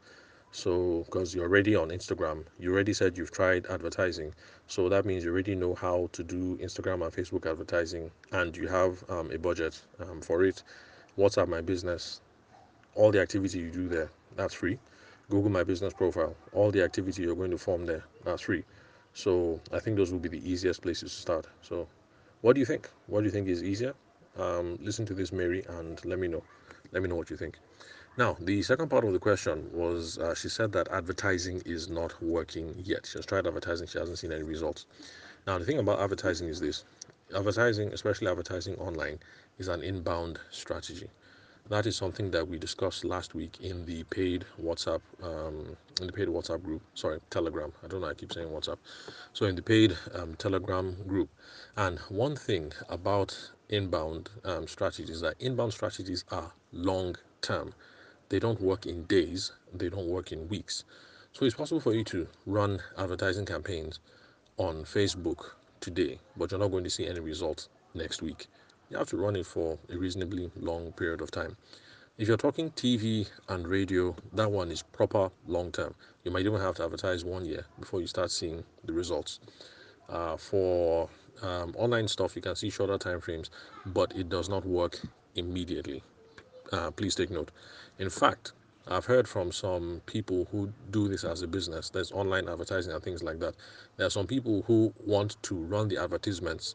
So, 0.54 1.04
because 1.06 1.34
you're 1.34 1.44
already 1.44 1.74
on 1.76 1.88
Instagram, 1.88 2.44
you 2.58 2.72
already 2.72 2.92
said 2.92 3.16
you've 3.16 3.30
tried 3.30 3.66
advertising. 3.66 4.34
So 4.66 4.88
that 4.90 5.06
means 5.06 5.24
you 5.24 5.30
already 5.32 5.54
know 5.54 5.74
how 5.74 6.08
to 6.12 6.22
do 6.22 6.58
Instagram 6.58 7.02
and 7.02 7.12
Facebook 7.12 7.50
advertising, 7.50 8.10
and 8.32 8.56
you 8.56 8.68
have 8.68 9.02
um, 9.10 9.30
a 9.30 9.38
budget 9.38 9.80
um, 10.00 10.20
for 10.20 10.44
it. 10.44 10.62
WhatsApp 11.18 11.48
My 11.48 11.60
Business, 11.60 12.20
all 12.94 13.10
the 13.10 13.20
activity 13.20 13.58
you 13.58 13.70
do 13.70 13.88
there, 13.88 14.10
that's 14.36 14.54
free. 14.54 14.78
Google 15.30 15.50
My 15.50 15.64
Business 15.64 15.94
Profile. 15.94 16.34
All 16.52 16.70
the 16.70 16.82
activity 16.82 17.22
you're 17.22 17.34
going 17.34 17.50
to 17.50 17.58
form 17.58 17.86
there, 17.86 18.04
that's 18.24 18.42
free. 18.42 18.64
So 19.14 19.60
I 19.72 19.78
think 19.78 19.96
those 19.96 20.12
will 20.12 20.18
be 20.18 20.28
the 20.28 20.50
easiest 20.50 20.82
places 20.82 21.14
to 21.14 21.20
start. 21.20 21.46
So 21.62 21.88
what 22.42 22.54
do 22.54 22.60
you 22.60 22.66
think? 22.66 22.88
What 23.06 23.20
do 23.20 23.26
you 23.26 23.30
think 23.30 23.48
is 23.48 23.62
easier? 23.62 23.94
Um, 24.38 24.78
listen 24.82 25.06
to 25.06 25.14
this, 25.14 25.32
Mary, 25.32 25.64
and 25.68 26.02
let 26.04 26.18
me 26.18 26.28
know. 26.28 26.42
Let 26.92 27.02
me 27.02 27.08
know 27.08 27.16
what 27.16 27.30
you 27.30 27.36
think. 27.36 27.58
Now, 28.18 28.36
the 28.40 28.62
second 28.62 28.90
part 28.90 29.04
of 29.04 29.12
the 29.12 29.18
question 29.18 29.70
was 29.72 30.18
uh, 30.18 30.34
she 30.34 30.50
said 30.50 30.72
that 30.72 30.88
advertising 30.88 31.62
is 31.64 31.88
not 31.88 32.22
working 32.22 32.74
yet. 32.84 33.06
She 33.06 33.18
has 33.18 33.24
tried 33.24 33.46
advertising, 33.46 33.86
she 33.86 33.98
hasn't 33.98 34.18
seen 34.18 34.32
any 34.32 34.42
results. 34.42 34.84
Now, 35.46 35.58
the 35.58 35.64
thing 35.64 35.78
about 35.78 35.98
advertising 35.98 36.48
is 36.48 36.60
this 36.60 36.84
advertising, 37.34 37.92
especially 37.92 38.28
advertising 38.28 38.76
online, 38.76 39.18
is 39.58 39.68
an 39.68 39.82
inbound 39.82 40.38
strategy. 40.50 41.08
That 41.68 41.86
is 41.86 41.96
something 41.96 42.30
that 42.32 42.46
we 42.46 42.58
discussed 42.58 43.04
last 43.04 43.34
week 43.34 43.58
in 43.60 43.86
the 43.86 44.02
paid 44.04 44.44
WhatsApp, 44.62 45.00
um, 45.22 45.76
in 46.00 46.08
the 46.08 46.12
paid 46.12 46.28
WhatsApp 46.28 46.62
group. 46.62 46.82
Sorry, 46.94 47.18
Telegram. 47.30 47.72
I 47.82 47.88
don't 47.88 48.00
know. 48.02 48.08
I 48.08 48.14
keep 48.14 48.32
saying 48.32 48.48
WhatsApp. 48.48 48.78
So 49.32 49.46
in 49.46 49.56
the 49.56 49.62
paid 49.62 49.96
um, 50.14 50.34
Telegram 50.34 50.96
group, 51.06 51.30
and 51.76 51.98
one 52.10 52.36
thing 52.36 52.72
about 52.88 53.52
inbound 53.70 54.28
um, 54.44 54.66
strategies 54.66 55.20
that 55.22 55.34
inbound 55.40 55.72
strategies 55.72 56.24
are 56.30 56.52
long 56.72 57.16
term. 57.40 57.74
They 58.28 58.38
don't 58.38 58.60
work 58.60 58.86
in 58.86 59.04
days. 59.04 59.52
They 59.72 59.88
don't 59.88 60.08
work 60.08 60.32
in 60.32 60.48
weeks. 60.48 60.84
So 61.32 61.46
it's 61.46 61.54
possible 61.54 61.80
for 61.80 61.94
you 61.94 62.04
to 62.04 62.28
run 62.44 62.80
advertising 62.98 63.46
campaigns 63.46 64.00
on 64.58 64.84
Facebook 64.84 65.52
today, 65.80 66.18
but 66.36 66.50
you're 66.50 66.60
not 66.60 66.70
going 66.70 66.84
to 66.84 66.90
see 66.90 67.06
any 67.06 67.20
results 67.20 67.68
next 67.94 68.20
week. 68.20 68.48
You 68.92 68.98
have 68.98 69.08
to 69.08 69.16
run 69.16 69.36
it 69.36 69.46
for 69.46 69.78
a 69.88 69.96
reasonably 69.96 70.50
long 70.60 70.92
period 70.92 71.22
of 71.22 71.30
time. 71.30 71.56
If 72.18 72.28
you're 72.28 72.36
talking 72.36 72.70
TV 72.72 73.26
and 73.48 73.66
radio, 73.66 74.14
that 74.34 74.50
one 74.52 74.70
is 74.70 74.82
proper 74.82 75.30
long 75.46 75.72
term. 75.72 75.94
You 76.24 76.30
might 76.30 76.44
even 76.44 76.60
have 76.60 76.74
to 76.74 76.84
advertise 76.84 77.24
one 77.24 77.46
year 77.46 77.64
before 77.80 78.02
you 78.02 78.06
start 78.06 78.30
seeing 78.30 78.62
the 78.84 78.92
results. 78.92 79.40
Uh, 80.10 80.36
for 80.36 81.08
um, 81.40 81.74
online 81.78 82.06
stuff, 82.06 82.36
you 82.36 82.42
can 82.42 82.54
see 82.54 82.68
shorter 82.68 82.98
time 82.98 83.22
frames, 83.22 83.48
but 83.86 84.14
it 84.14 84.28
does 84.28 84.50
not 84.50 84.66
work 84.66 85.00
immediately. 85.36 86.02
Uh, 86.70 86.90
please 86.90 87.14
take 87.14 87.30
note. 87.30 87.50
In 87.98 88.10
fact, 88.10 88.52
I've 88.86 89.06
heard 89.06 89.26
from 89.26 89.52
some 89.52 90.02
people 90.04 90.48
who 90.52 90.70
do 90.90 91.08
this 91.08 91.24
as 91.24 91.40
a 91.40 91.46
business. 91.46 91.88
There's 91.88 92.12
online 92.12 92.46
advertising 92.46 92.92
and 92.92 93.02
things 93.02 93.22
like 93.22 93.38
that. 93.40 93.54
There 93.96 94.06
are 94.06 94.10
some 94.10 94.26
people 94.26 94.64
who 94.66 94.92
want 95.06 95.42
to 95.44 95.54
run 95.54 95.88
the 95.88 95.96
advertisements 95.96 96.74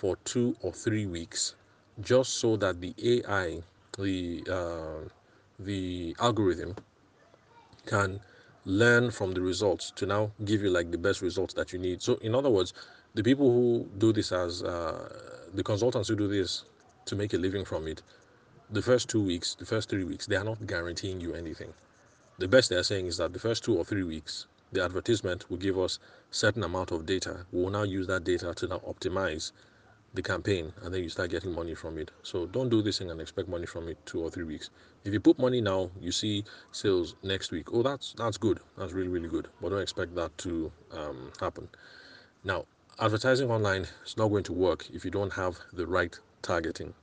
for 0.00 0.16
two 0.24 0.56
or 0.62 0.72
three 0.72 1.06
weeks, 1.06 1.54
just 2.00 2.34
so 2.34 2.56
that 2.56 2.80
the 2.80 2.94
AI, 3.12 3.62
the 3.98 4.44
uh, 4.50 5.08
the 5.58 6.14
algorithm, 6.20 6.76
can 7.86 8.20
learn 8.64 9.10
from 9.10 9.32
the 9.32 9.40
results 9.40 9.90
to 9.96 10.06
now 10.06 10.30
give 10.44 10.62
you 10.62 10.70
like 10.70 10.90
the 10.90 10.98
best 10.98 11.22
results 11.22 11.54
that 11.54 11.72
you 11.72 11.78
need. 11.78 12.02
So, 12.02 12.14
in 12.16 12.34
other 12.34 12.50
words, 12.50 12.74
the 13.14 13.22
people 13.22 13.50
who 13.50 13.88
do 13.98 14.12
this 14.12 14.30
as 14.30 14.62
uh, 14.62 15.08
the 15.54 15.62
consultants 15.64 16.08
who 16.08 16.16
do 16.16 16.28
this 16.28 16.64
to 17.06 17.16
make 17.16 17.34
a 17.34 17.38
living 17.38 17.64
from 17.64 17.88
it 17.88 18.02
the 18.70 18.82
first 18.82 19.08
two 19.08 19.22
weeks, 19.22 19.54
the 19.54 19.64
first 19.64 19.88
three 19.88 20.04
weeks, 20.04 20.26
they 20.26 20.36
are 20.36 20.44
not 20.44 20.66
guaranteeing 20.66 21.20
you 21.20 21.34
anything. 21.34 21.72
The 22.38 22.48
best 22.48 22.68
they 22.68 22.76
are 22.76 22.82
saying 22.82 23.06
is 23.06 23.16
that 23.16 23.32
the 23.32 23.38
first 23.38 23.64
two 23.64 23.76
or 23.76 23.84
three 23.84 24.02
weeks, 24.02 24.46
the 24.72 24.84
advertisement 24.84 25.48
will 25.50 25.56
give 25.56 25.78
us 25.78 25.98
certain 26.30 26.62
amount 26.62 26.92
of 26.92 27.06
data. 27.06 27.46
We 27.50 27.62
will 27.62 27.70
now 27.70 27.84
use 27.84 28.06
that 28.08 28.24
data 28.24 28.52
to 28.54 28.66
now 28.66 28.80
optimize 28.86 29.52
the 30.14 30.22
campaign, 30.22 30.72
and 30.82 30.92
then 30.92 31.02
you 31.02 31.08
start 31.08 31.30
getting 31.30 31.52
money 31.52 31.74
from 31.74 31.98
it. 31.98 32.10
So 32.22 32.46
don't 32.46 32.68
do 32.68 32.82
this 32.82 32.98
thing 32.98 33.10
and 33.10 33.20
expect 33.20 33.48
money 33.48 33.66
from 33.66 33.88
it 33.88 33.98
two 34.06 34.20
or 34.20 34.30
three 34.30 34.44
weeks. 34.44 34.70
If 35.04 35.12
you 35.12 35.20
put 35.20 35.38
money 35.38 35.60
now, 35.60 35.90
you 36.00 36.12
see 36.12 36.44
sales 36.72 37.14
next 37.22 37.50
week. 37.52 37.72
Oh, 37.72 37.82
that's 37.82 38.14
that's 38.16 38.36
good. 38.36 38.60
That's 38.76 38.92
really 38.92 39.08
really 39.08 39.28
good. 39.28 39.48
But 39.60 39.70
don't 39.70 39.82
expect 39.82 40.14
that 40.16 40.36
to 40.38 40.72
um, 40.92 41.32
happen. 41.40 41.68
Now, 42.44 42.64
advertising 42.98 43.50
online 43.50 43.86
is 44.04 44.16
not 44.16 44.28
going 44.28 44.44
to 44.44 44.52
work 44.52 44.88
if 44.90 45.04
you 45.04 45.10
don't 45.10 45.32
have 45.32 45.58
the 45.72 45.86
right 45.86 46.18
targeting. 46.42 46.94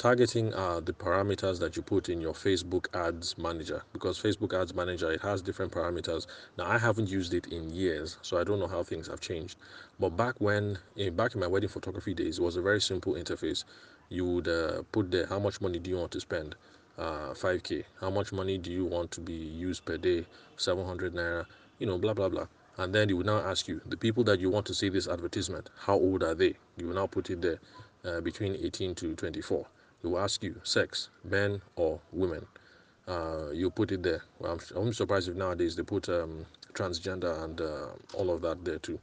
Targeting 0.00 0.54
are 0.54 0.80
the 0.80 0.94
parameters 0.94 1.58
that 1.58 1.76
you 1.76 1.82
put 1.82 2.08
in 2.08 2.22
your 2.22 2.32
Facebook 2.32 2.86
ads 2.94 3.36
manager 3.36 3.82
because 3.92 4.18
Facebook 4.18 4.58
ads 4.58 4.72
manager 4.72 5.12
it 5.12 5.20
has 5.20 5.42
different 5.42 5.72
parameters. 5.72 6.26
Now 6.56 6.64
I 6.70 6.78
haven't 6.78 7.10
used 7.10 7.34
it 7.34 7.48
in 7.48 7.68
years, 7.68 8.16
so 8.22 8.38
I 8.38 8.44
don't 8.44 8.58
know 8.58 8.66
how 8.66 8.82
things 8.82 9.08
have 9.08 9.20
changed. 9.20 9.58
But 9.98 10.16
back 10.16 10.36
when, 10.38 10.78
in, 10.96 11.08
eh, 11.08 11.10
back 11.10 11.34
in 11.34 11.40
my 11.42 11.46
wedding 11.46 11.68
photography 11.68 12.14
days, 12.14 12.38
it 12.38 12.42
was 12.42 12.56
a 12.56 12.62
very 12.62 12.80
simple 12.80 13.12
interface. 13.12 13.64
You 14.08 14.24
would 14.24 14.48
uh, 14.48 14.84
put 14.90 15.10
there 15.10 15.26
how 15.26 15.38
much 15.38 15.60
money 15.60 15.78
do 15.78 15.90
you 15.90 15.98
want 15.98 16.12
to 16.12 16.20
spend, 16.20 16.54
uh, 16.96 17.34
5k. 17.34 17.84
How 18.00 18.08
much 18.08 18.32
money 18.32 18.56
do 18.56 18.72
you 18.72 18.86
want 18.86 19.10
to 19.10 19.20
be 19.20 19.34
used 19.34 19.84
per 19.84 19.98
day, 19.98 20.24
700 20.56 21.12
naira, 21.12 21.44
you 21.78 21.86
know, 21.86 21.98
blah 21.98 22.14
blah 22.14 22.30
blah. 22.30 22.46
And 22.78 22.94
then 22.94 23.10
it 23.10 23.12
would 23.12 23.26
now 23.26 23.40
ask 23.40 23.68
you 23.68 23.82
the 23.84 23.98
people 23.98 24.24
that 24.24 24.40
you 24.40 24.48
want 24.48 24.64
to 24.68 24.74
see 24.74 24.88
this 24.88 25.08
advertisement, 25.08 25.68
how 25.78 25.96
old 25.96 26.22
are 26.22 26.34
they? 26.34 26.54
You 26.78 26.86
will 26.86 26.94
now 26.94 27.06
put 27.06 27.28
it 27.28 27.42
there 27.42 27.60
uh, 28.02 28.22
between 28.22 28.56
18 28.56 28.94
to 28.94 29.14
24 29.14 29.66
they 29.66 29.79
will 30.08 30.18
ask 30.18 30.42
you 30.42 30.60
sex, 30.64 31.10
men 31.24 31.60
or 31.76 32.00
women. 32.12 32.46
Uh, 33.06 33.50
you 33.52 33.70
put 33.70 33.92
it 33.92 34.02
there. 34.02 34.22
Well, 34.38 34.52
I'm, 34.52 34.76
I'm 34.76 34.92
surprised 34.92 35.28
if 35.28 35.34
nowadays 35.34 35.74
they 35.76 35.82
put 35.82 36.08
um, 36.08 36.46
transgender 36.72 37.42
and 37.44 37.60
uh, 37.60 37.88
all 38.14 38.30
of 38.30 38.40
that 38.42 38.64
there 38.64 38.78
too. 38.78 38.98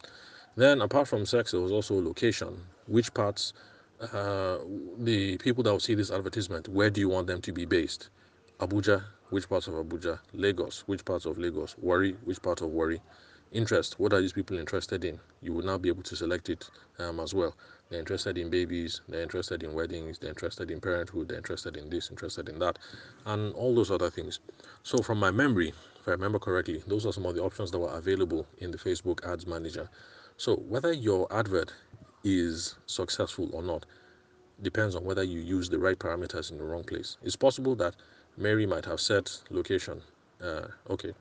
Then, 0.55 0.81
apart 0.81 1.07
from 1.07 1.25
sex, 1.25 1.51
there 1.51 1.61
was 1.61 1.71
also 1.71 2.01
location. 2.01 2.57
Which 2.87 3.13
parts, 3.13 3.53
uh, 4.01 4.57
the 4.97 5.37
people 5.37 5.63
that 5.63 5.71
will 5.71 5.79
see 5.79 5.93
this 5.93 6.09
advertisement, 6.09 6.67
where 6.69 6.89
do 6.89 7.01
you 7.01 7.09
want 7.09 7.27
them 7.27 7.41
to 7.41 7.51
be 7.51 7.65
based? 7.65 8.09
Abuja, 8.59 9.03
which 9.29 9.47
parts 9.47 9.67
of 9.67 9.73
Abuja? 9.75 10.19
Lagos, 10.33 10.83
which 10.87 11.03
parts 11.05 11.25
of 11.25 11.37
Lagos? 11.37 11.75
Warri, 11.77 12.15
which 12.23 12.41
part 12.41 12.61
of 12.61 12.69
Warri? 12.69 13.01
Interest, 13.51 13.99
what 13.99 14.13
are 14.13 14.21
these 14.21 14.33
people 14.33 14.57
interested 14.57 15.05
in? 15.05 15.19
You 15.41 15.53
will 15.53 15.63
now 15.63 15.77
be 15.77 15.89
able 15.89 16.03
to 16.03 16.15
select 16.15 16.49
it 16.49 16.69
um, 16.99 17.19
as 17.19 17.33
well. 17.33 17.55
They're 17.89 17.99
interested 17.99 18.37
in 18.37 18.49
babies, 18.49 19.01
they're 19.07 19.21
interested 19.21 19.63
in 19.63 19.73
weddings, 19.73 20.19
they're 20.19 20.29
interested 20.29 20.71
in 20.71 20.81
parenthood, 20.81 21.29
they're 21.29 21.37
interested 21.37 21.77
in 21.77 21.89
this, 21.89 22.09
interested 22.09 22.49
in 22.49 22.59
that, 22.59 22.79
and 23.25 23.53
all 23.53 23.73
those 23.73 23.91
other 23.91 24.09
things. 24.09 24.39
So, 24.83 25.01
from 25.01 25.19
my 25.19 25.31
memory, 25.31 25.69
if 25.99 26.07
I 26.07 26.11
remember 26.11 26.39
correctly, 26.39 26.83
those 26.87 27.05
are 27.05 27.13
some 27.13 27.25
of 27.25 27.35
the 27.35 27.41
options 27.41 27.71
that 27.71 27.79
were 27.79 27.95
available 27.95 28.45
in 28.59 28.71
the 28.71 28.77
Facebook 28.77 29.25
Ads 29.25 29.47
Manager. 29.47 29.89
So, 30.35 30.57
whether 30.57 30.91
your 30.91 31.27
advert 31.31 31.73
is 32.23 32.75
successful 32.87 33.49
or 33.53 33.63
not 33.63 33.85
depends 34.61 34.95
on 34.95 35.03
whether 35.03 35.23
you 35.23 35.39
use 35.39 35.69
the 35.69 35.79
right 35.79 35.97
parameters 35.97 36.51
in 36.51 36.57
the 36.57 36.63
wrong 36.63 36.83
place. 36.83 37.17
It's 37.23 37.35
possible 37.35 37.75
that 37.75 37.95
Mary 38.37 38.65
might 38.65 38.85
have 38.85 38.99
set 38.99 39.39
location. 39.49 40.01
Uh, 40.41 40.67
okay, 40.89 41.13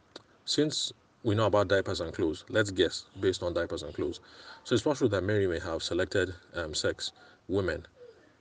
since 0.45 0.93
we 1.27 1.35
know 1.35 1.47
about 1.47 1.67
diapers 1.67 2.01
and 2.01 2.15
clothes. 2.15 2.45
Let's 2.49 2.71
guess 2.71 3.05
based 3.21 3.43
on 3.43 3.53
diapers 3.53 3.83
and 3.83 3.93
clothes. 3.93 4.21
So 4.63 4.75
it's 4.75 4.85
possible 4.85 5.09
that 5.11 5.25
Mary 5.25 5.49
may 5.49 5.59
have 5.59 5.83
selected 5.83 6.33
um, 6.55 6.73
sex, 6.73 7.11
women, 7.49 7.85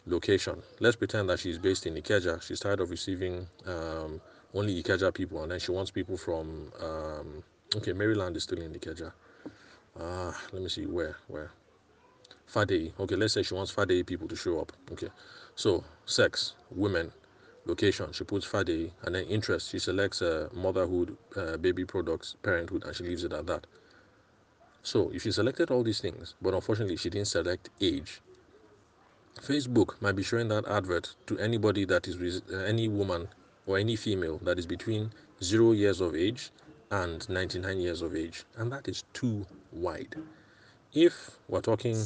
location. 0.05 0.61
Let's 0.79 0.95
pretend 0.95 1.27
that 1.29 1.39
she's 1.39 1.57
based 1.57 1.87
in 1.87 1.95
Ikeja. 1.95 2.43
She's 2.43 2.59
tired 2.59 2.79
of 2.79 2.91
receiving 2.91 3.47
um, 3.65 4.21
only 4.53 4.83
Ikeja 4.83 5.11
people, 5.15 5.41
and 5.41 5.51
then 5.51 5.59
she 5.59 5.71
wants 5.71 5.89
people 5.89 6.15
from. 6.15 6.71
Um, 6.79 7.43
okay, 7.75 7.91
Maryland 7.91 8.37
is 8.37 8.43
still 8.43 8.61
in 8.61 8.71
Ikeja. 8.71 9.11
Uh, 9.99 10.31
let 10.53 10.61
me 10.61 10.69
see 10.69 10.85
where 10.85 11.17
where. 11.27 11.51
Fade. 12.45 12.93
Okay, 12.99 13.15
let's 13.15 13.33
say 13.33 13.41
she 13.41 13.55
wants 13.55 13.71
Fade 13.71 14.05
people 14.05 14.27
to 14.27 14.35
show 14.35 14.59
up. 14.59 14.71
Okay, 14.91 15.09
so 15.55 15.83
sex, 16.05 16.53
women, 16.69 17.11
location. 17.65 18.11
She 18.11 18.23
puts 18.23 18.45
Fade 18.45 18.91
and 19.03 19.15
then 19.15 19.25
interest 19.25 19.71
she 19.71 19.79
selects 19.79 20.21
uh, 20.21 20.49
motherhood 20.53 21.17
uh, 21.35 21.57
baby 21.57 21.85
products 21.85 22.35
parenthood 22.43 22.83
and 22.85 22.95
she 22.95 23.03
leaves 23.03 23.23
it 23.23 23.33
at 23.33 23.45
that. 23.47 23.67
So 24.83 25.11
if 25.13 25.23
she 25.23 25.31
selected 25.31 25.71
all 25.71 25.83
these 25.83 25.99
things 25.99 26.35
but 26.41 26.53
unfortunately 26.53 26.97
she 26.97 27.09
didn't 27.09 27.27
select 27.27 27.69
age. 27.81 28.21
Facebook 29.41 30.01
might 30.01 30.15
be 30.15 30.23
showing 30.23 30.47
that 30.49 30.65
advert 30.67 31.15
to 31.27 31.37
anybody 31.39 31.85
that 31.85 32.07
is 32.07 32.41
uh, 32.51 32.57
any 32.57 32.87
woman 32.87 33.27
or 33.65 33.77
any 33.77 33.95
female 33.95 34.37
that 34.43 34.57
is 34.59 34.65
between 34.65 35.11
0 35.43 35.71
years 35.73 36.01
of 36.01 36.15
age 36.15 36.51
and 36.91 37.27
99 37.27 37.79
years 37.79 38.01
of 38.01 38.15
age 38.15 38.45
and 38.57 38.71
that 38.71 38.87
is 38.87 39.03
too 39.13 39.45
wide. 39.71 40.15
If 40.93 41.31
we're 41.49 41.61
talking 41.61 41.97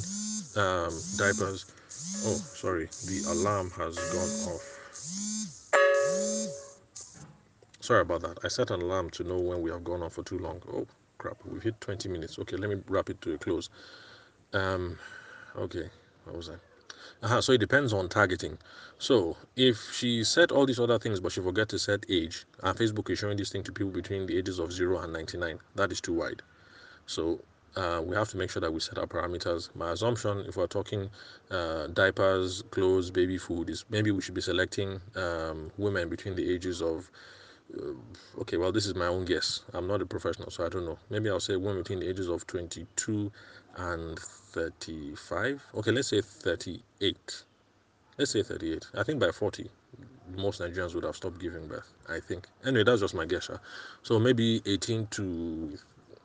um, 0.56 0.90
diapers 1.16 1.66
oh 2.26 2.34
sorry 2.34 2.86
the 3.06 3.22
alarm 3.30 3.70
has 3.70 3.96
gone 3.96 4.54
off 4.54 4.79
Sorry 7.80 8.02
about 8.02 8.22
that. 8.22 8.38
I 8.44 8.48
set 8.48 8.70
an 8.70 8.82
alarm 8.82 9.10
to 9.10 9.24
know 9.24 9.38
when 9.38 9.62
we 9.62 9.70
have 9.70 9.82
gone 9.82 10.02
on 10.02 10.10
for 10.10 10.22
too 10.22 10.38
long. 10.38 10.62
Oh, 10.72 10.86
crap. 11.18 11.38
We've 11.44 11.62
hit 11.62 11.80
20 11.80 12.08
minutes. 12.08 12.38
Okay, 12.38 12.56
let 12.56 12.70
me 12.70 12.76
wrap 12.88 13.10
it 13.10 13.20
to 13.22 13.34
a 13.34 13.38
close. 13.38 13.68
Um, 14.52 14.98
okay, 15.56 15.88
what 16.24 16.36
was 16.36 16.50
I? 16.50 16.54
Uh-huh, 17.22 17.40
so 17.40 17.52
it 17.52 17.58
depends 17.58 17.92
on 17.92 18.08
targeting. 18.08 18.58
So 18.98 19.36
if 19.56 19.92
she 19.92 20.24
set 20.24 20.52
all 20.52 20.66
these 20.66 20.80
other 20.80 20.98
things, 20.98 21.20
but 21.20 21.32
she 21.32 21.40
forget 21.40 21.68
to 21.70 21.78
set 21.78 22.04
age, 22.08 22.46
and 22.62 22.76
Facebook 22.78 23.10
is 23.10 23.18
showing 23.18 23.36
this 23.36 23.50
thing 23.50 23.62
to 23.64 23.72
people 23.72 23.90
between 23.92 24.26
the 24.26 24.38
ages 24.38 24.58
of 24.58 24.72
0 24.72 24.98
and 25.00 25.12
99, 25.12 25.58
that 25.74 25.92
is 25.92 26.00
too 26.00 26.14
wide. 26.14 26.42
So 27.06 27.40
uh, 27.76 28.02
we 28.04 28.16
have 28.16 28.28
to 28.30 28.36
make 28.36 28.50
sure 28.50 28.60
that 28.60 28.72
we 28.72 28.80
set 28.80 28.98
our 28.98 29.06
parameters. 29.06 29.74
My 29.74 29.92
assumption, 29.92 30.44
if 30.48 30.56
we're 30.56 30.66
talking 30.66 31.10
uh, 31.50 31.86
diapers, 31.88 32.62
clothes, 32.70 33.10
baby 33.10 33.38
food, 33.38 33.70
is 33.70 33.84
maybe 33.90 34.10
we 34.10 34.20
should 34.22 34.34
be 34.34 34.40
selecting 34.40 35.00
um, 35.16 35.70
women 35.78 36.08
between 36.08 36.34
the 36.34 36.52
ages 36.52 36.82
of 36.82 37.10
uh, 37.78 37.92
okay, 38.40 38.56
well, 38.56 38.72
this 38.72 38.86
is 38.86 38.94
my 38.94 39.06
own 39.06 39.24
guess. 39.24 39.62
I'm 39.72 39.86
not 39.86 40.02
a 40.02 40.06
professional, 40.06 40.50
so 40.50 40.64
I 40.64 40.68
don't 40.68 40.84
know. 40.84 40.98
Maybe 41.08 41.30
I'll 41.30 41.40
say 41.40 41.56
women 41.56 41.82
between 41.82 42.00
the 42.00 42.08
ages 42.08 42.28
of 42.28 42.46
22 42.46 43.30
and 43.76 44.18
35. 44.18 45.62
Okay, 45.76 45.90
let's 45.92 46.08
say 46.08 46.20
38. 46.20 47.44
Let's 48.18 48.32
say 48.32 48.42
38. 48.42 48.86
I 48.96 49.02
think 49.02 49.20
by 49.20 49.30
40, 49.30 49.70
most 50.36 50.60
Nigerians 50.60 50.94
would 50.94 51.04
have 51.04 51.16
stopped 51.16 51.38
giving 51.38 51.66
birth. 51.68 51.92
I 52.08 52.20
think. 52.20 52.46
Anyway, 52.64 52.84
that's 52.84 53.00
just 53.00 53.14
my 53.14 53.24
guess. 53.24 53.46
Huh? 53.46 53.58
So 54.02 54.18
maybe 54.18 54.62
18 54.66 55.06
to 55.08 55.78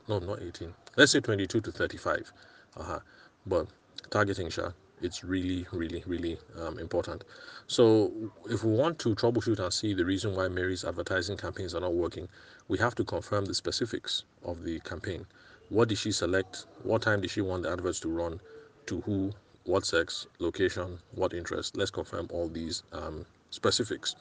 no, 0.07 0.19
not 0.19 0.41
18. 0.41 0.73
Let's 0.97 1.11
say 1.11 1.19
22 1.19 1.61
to 1.61 1.71
35. 1.71 2.31
Uh-huh. 2.77 2.99
But 3.45 3.67
targeting, 4.09 4.49
Sha, 4.49 4.71
it's 5.01 5.23
really, 5.23 5.65
really, 5.71 6.03
really 6.05 6.37
um, 6.59 6.79
important. 6.79 7.23
So, 7.67 8.11
if 8.49 8.63
we 8.63 8.71
want 8.71 8.99
to 8.99 9.15
troubleshoot 9.15 9.59
and 9.59 9.73
see 9.73 9.93
the 9.93 10.05
reason 10.05 10.35
why 10.35 10.47
Mary's 10.47 10.85
advertising 10.85 11.37
campaigns 11.37 11.73
are 11.75 11.81
not 11.81 11.93
working, 11.93 12.27
we 12.67 12.77
have 12.77 12.95
to 12.95 13.03
confirm 13.03 13.45
the 13.45 13.53
specifics 13.55 14.23
of 14.43 14.63
the 14.63 14.79
campaign. 14.81 15.25
What 15.69 15.89
did 15.89 15.97
she 15.97 16.11
select? 16.11 16.65
What 16.83 17.01
time 17.01 17.21
did 17.21 17.31
she 17.31 17.41
want 17.41 17.63
the 17.63 17.71
adverts 17.71 17.99
to 18.01 18.09
run? 18.09 18.39
To 18.87 19.01
who? 19.01 19.31
What 19.63 19.85
sex? 19.85 20.27
Location? 20.39 20.99
What 21.13 21.33
interest? 21.33 21.75
Let's 21.75 21.91
confirm 21.91 22.27
all 22.31 22.47
these 22.47 22.83
um, 22.91 23.25
specifics. 23.49 24.15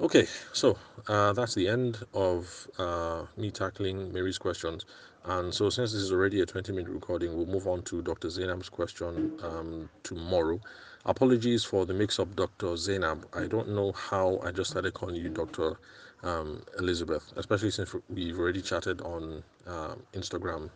Okay, 0.00 0.26
so 0.54 0.78
uh, 1.08 1.34
that's 1.34 1.54
the 1.54 1.68
end 1.68 1.98
of 2.14 2.66
uh, 2.78 3.26
me 3.36 3.50
tackling 3.50 4.10
Mary's 4.10 4.38
questions. 4.38 4.86
And 5.26 5.52
so, 5.52 5.68
since 5.68 5.92
this 5.92 6.00
is 6.00 6.10
already 6.10 6.40
a 6.40 6.46
20 6.46 6.72
minute 6.72 6.90
recording, 6.90 7.36
we'll 7.36 7.44
move 7.44 7.66
on 7.66 7.82
to 7.82 8.00
Dr. 8.00 8.28
Zainab's 8.30 8.70
question 8.70 9.38
um, 9.42 9.90
tomorrow. 10.02 10.58
Apologies 11.04 11.64
for 11.64 11.84
the 11.84 11.92
mix 11.92 12.18
up, 12.18 12.34
Dr. 12.34 12.78
Zainab. 12.78 13.26
I 13.34 13.46
don't 13.46 13.68
know 13.68 13.92
how 13.92 14.40
I 14.42 14.52
just 14.52 14.70
started 14.70 14.94
calling 14.94 15.16
you 15.16 15.28
Dr. 15.28 15.76
Um, 16.22 16.62
Elizabeth, 16.78 17.30
especially 17.36 17.70
since 17.70 17.94
we've 18.08 18.38
already 18.38 18.62
chatted 18.62 19.02
on 19.02 19.42
uh, 19.66 19.96
Instagram 20.14 20.70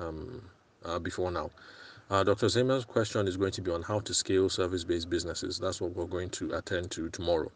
um, 0.00 0.42
uh, 0.84 0.98
before 0.98 1.30
now. 1.30 1.48
Uh, 2.10 2.24
Dr. 2.24 2.48
Zainab's 2.48 2.84
question 2.84 3.28
is 3.28 3.36
going 3.36 3.52
to 3.52 3.62
be 3.62 3.70
on 3.70 3.82
how 3.82 4.00
to 4.00 4.12
scale 4.12 4.48
service 4.48 4.82
based 4.82 5.08
businesses. 5.08 5.60
That's 5.60 5.80
what 5.80 5.94
we're 5.94 6.06
going 6.06 6.30
to 6.30 6.54
attend 6.54 6.90
to 6.92 7.08
tomorrow. 7.10 7.52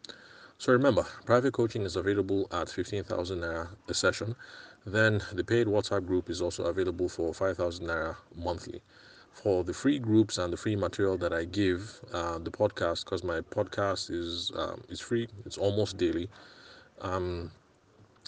So 0.59 0.73
remember, 0.73 1.03
private 1.25 1.53
coaching 1.53 1.83
is 1.83 1.95
available 1.95 2.47
at 2.51 2.69
15,000 2.69 3.39
naira 3.39 3.69
a 3.87 3.93
session. 3.93 4.35
Then 4.85 5.21
the 5.31 5.43
paid 5.43 5.67
WhatsApp 5.67 6.05
group 6.05 6.29
is 6.29 6.41
also 6.41 6.65
available 6.65 7.07
for 7.07 7.33
5,000 7.33 7.87
naira 7.87 8.17
monthly. 8.35 8.81
For 9.31 9.63
the 9.63 9.73
free 9.73 9.99
groups 9.99 10.37
and 10.37 10.51
the 10.51 10.57
free 10.57 10.75
material 10.75 11.17
that 11.19 11.31
I 11.31 11.45
give, 11.45 12.01
uh, 12.11 12.39
the 12.39 12.51
podcast, 12.51 13.05
because 13.05 13.23
my 13.23 13.39
podcast 13.39 14.11
is 14.11 14.51
um, 14.53 14.83
is 14.89 14.99
free, 14.99 15.29
it's 15.45 15.57
almost 15.57 15.95
daily. 15.97 16.29
Um, 16.99 17.51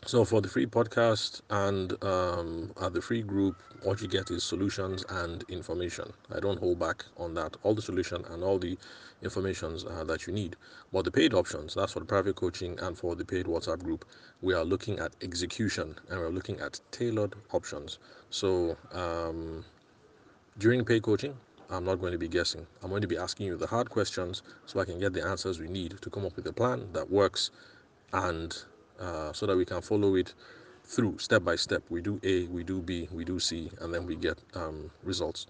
so 0.06 0.26
for 0.26 0.42
the 0.42 0.48
free 0.48 0.66
podcast 0.66 1.42
and 1.52 2.04
um, 2.04 2.72
at 2.82 2.92
the 2.94 3.02
free 3.02 3.22
group, 3.22 3.62
what 3.84 4.02
you 4.02 4.08
get 4.08 4.32
is 4.32 4.44
solutions 4.44 5.06
and 5.10 5.44
information. 5.48 6.12
I 6.34 6.40
don't 6.40 6.60
hold 6.60 6.80
back 6.80 7.06
on 7.18 7.36
that. 7.36 7.56
All 7.62 7.76
the 7.76 7.84
solution 7.84 8.26
and 8.32 8.44
all 8.44 8.58
the 8.58 8.78
informations 9.22 9.86
uh, 9.86 10.04
that 10.06 10.26
you 10.26 10.34
need. 10.34 10.56
But 10.92 11.06
the 11.06 11.12
paid 11.12 11.36
options, 11.36 11.76
that's 11.76 11.94
for 11.94 12.00
the 12.00 12.06
private 12.06 12.36
coaching 12.36 12.80
and 12.80 12.98
for 12.98 13.16
the 13.16 13.24
paid 13.24 13.46
WhatsApp 13.46 13.84
group, 13.84 14.06
we 14.42 14.56
are 14.56 14.66
looking 14.66 14.98
at 14.98 15.16
execution 15.22 15.96
and 16.10 16.20
we're 16.20 16.30
looking 16.30 16.60
at 16.60 16.80
tailored 16.90 17.36
options. 17.52 18.00
So 18.32 18.78
um, 18.94 19.64
during 20.58 20.84
paid 20.84 21.04
coaching, 21.04 21.36
I'm 21.70 21.86
not 21.86 22.02
going 22.02 22.12
to 22.12 22.18
be 22.18 22.28
guessing. 22.28 22.66
I'm 22.82 22.90
going 22.90 23.04
to 23.04 23.08
be 23.08 23.18
asking 23.18 23.46
you 23.46 23.56
the 23.56 23.68
hard 23.68 23.92
questions 23.92 24.42
so 24.66 24.80
I 24.80 24.86
can 24.86 25.00
get 25.00 25.14
the 25.14 25.24
answers 25.24 25.60
we 25.60 25.68
need 25.68 26.02
to 26.02 26.10
come 26.10 26.26
up 26.26 26.36
with 26.36 26.48
a 26.48 26.54
plan 26.54 26.92
that 26.94 27.10
works 27.10 27.52
and 28.14 28.64
uh, 29.02 29.34
so 29.34 29.46
that 29.46 29.58
we 29.58 29.66
can 29.66 29.82
follow 29.82 30.16
it 30.16 30.34
through 30.84 31.18
step 31.18 31.44
by 31.44 31.56
step. 31.56 31.84
We 31.90 32.02
do 32.02 32.20
A, 32.24 32.46
we 32.48 32.64
do 32.64 32.82
B, 32.82 33.08
we 33.12 33.24
do 33.26 33.40
C, 33.40 33.72
and 33.80 33.94
then 33.94 34.06
we 34.06 34.16
get 34.16 34.38
um, 34.54 34.92
results. 35.04 35.48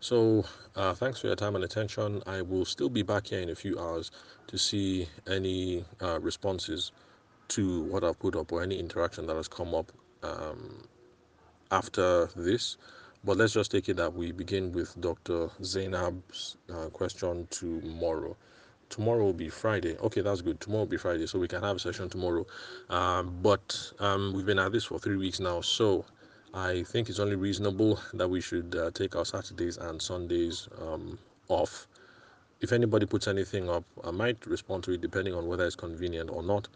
So, 0.00 0.44
uh, 0.76 0.94
thanks 0.94 1.20
for 1.20 1.26
your 1.26 1.36
time 1.36 1.56
and 1.56 1.64
attention. 1.64 2.22
I 2.26 2.42
will 2.42 2.64
still 2.64 2.88
be 2.88 3.02
back 3.02 3.26
here 3.26 3.40
in 3.40 3.50
a 3.50 3.54
few 3.54 3.78
hours 3.78 4.10
to 4.46 4.56
see 4.56 5.08
any 5.26 5.84
uh, 6.00 6.20
responses 6.20 6.92
to 7.48 7.82
what 7.84 8.04
I've 8.04 8.18
put 8.18 8.36
up 8.36 8.52
or 8.52 8.62
any 8.62 8.78
interaction 8.78 9.26
that 9.26 9.36
has 9.36 9.48
come 9.48 9.74
up 9.74 9.90
um, 10.22 10.86
after 11.70 12.26
this. 12.36 12.76
But 13.24 13.36
let's 13.36 13.52
just 13.52 13.72
take 13.72 13.88
it 13.88 13.96
that 13.96 14.14
we 14.14 14.30
begin 14.30 14.72
with 14.72 14.98
Dr. 15.00 15.48
Zainab's 15.62 16.56
uh, 16.72 16.86
question 16.86 17.48
tomorrow 17.50 18.36
tomorrow 18.88 19.24
will 19.24 19.32
be 19.32 19.48
Friday. 19.48 19.96
Okay, 19.98 20.20
that's 20.20 20.40
good. 20.40 20.60
Tomorrow 20.60 20.82
will 20.82 20.90
be 20.90 20.96
Friday, 20.96 21.26
so 21.26 21.38
we 21.38 21.48
can 21.48 21.62
have 21.62 21.76
a 21.76 21.78
session 21.78 22.08
tomorrow. 22.08 22.46
Um, 22.90 23.38
but 23.42 23.92
um, 23.98 24.32
we've 24.34 24.46
been 24.46 24.58
at 24.58 24.72
this 24.72 24.84
for 24.84 24.98
three 24.98 25.16
weeks 25.16 25.40
now, 25.40 25.60
so 25.60 26.04
I 26.54 26.82
think 26.84 27.08
it's 27.08 27.18
only 27.18 27.36
reasonable 27.36 28.00
that 28.14 28.28
we 28.28 28.40
should 28.40 28.74
uh, 28.74 28.90
take 28.92 29.16
our 29.16 29.24
Saturdays 29.24 29.76
and 29.76 30.00
Sundays 30.00 30.68
um, 30.80 31.18
off. 31.48 31.86
If 32.60 32.72
anybody 32.72 33.06
puts 33.06 33.28
anything 33.28 33.68
up, 33.68 33.84
I 34.04 34.10
might 34.10 34.44
respond 34.46 34.84
to 34.84 34.92
it 34.92 35.00
depending 35.00 35.34
on 35.34 35.46
whether 35.46 35.64
it's 35.64 35.76
convenient 35.76 36.30
or 36.30 36.42
not. 36.42 36.68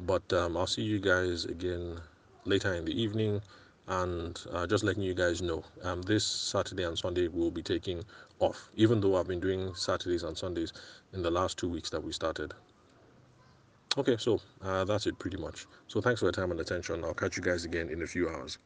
But 0.00 0.30
um, 0.32 0.56
I'll 0.56 0.66
see 0.66 0.82
you 0.82 0.98
guys 0.98 1.44
again 1.44 2.00
later 2.44 2.74
in 2.74 2.84
the 2.84 3.02
evening 3.02 3.40
and 3.90 4.40
uh, 4.52 4.66
just 4.66 4.84
letting 4.84 5.02
you 5.02 5.14
guys 5.14 5.42
know 5.42 5.64
um, 5.82 6.00
this 6.02 6.24
saturday 6.24 6.84
and 6.84 6.96
sunday 6.96 7.28
we'll 7.28 7.50
be 7.50 7.62
taking 7.62 8.04
off 8.40 8.70
even 8.74 9.00
though 9.00 9.16
i've 9.16 9.28
been 9.28 9.40
doing 9.40 9.74
saturdays 9.74 10.22
and 10.22 10.36
sundays 10.36 10.72
in 11.12 11.22
the 11.22 11.30
last 11.30 11.58
two 11.58 11.68
weeks 11.68 11.90
that 11.90 12.02
we 12.02 12.12
started. 12.12 12.54
Okay 13.98 14.16
so 14.16 14.40
uh, 14.62 14.84
that's 14.84 15.06
it 15.06 15.18
pretty 15.18 15.36
much. 15.36 15.66
So 15.88 16.00
thanks 16.00 16.20
for 16.20 16.26
your 16.26 16.32
time 16.32 16.50
and 16.52 16.60
attention. 16.60 17.04
I'll 17.04 17.14
catch 17.14 17.36
you 17.36 17.42
guys 17.42 17.64
again 17.64 17.88
in 17.88 18.02
a 18.02 18.06
few 18.06 18.28
hours 18.28 18.58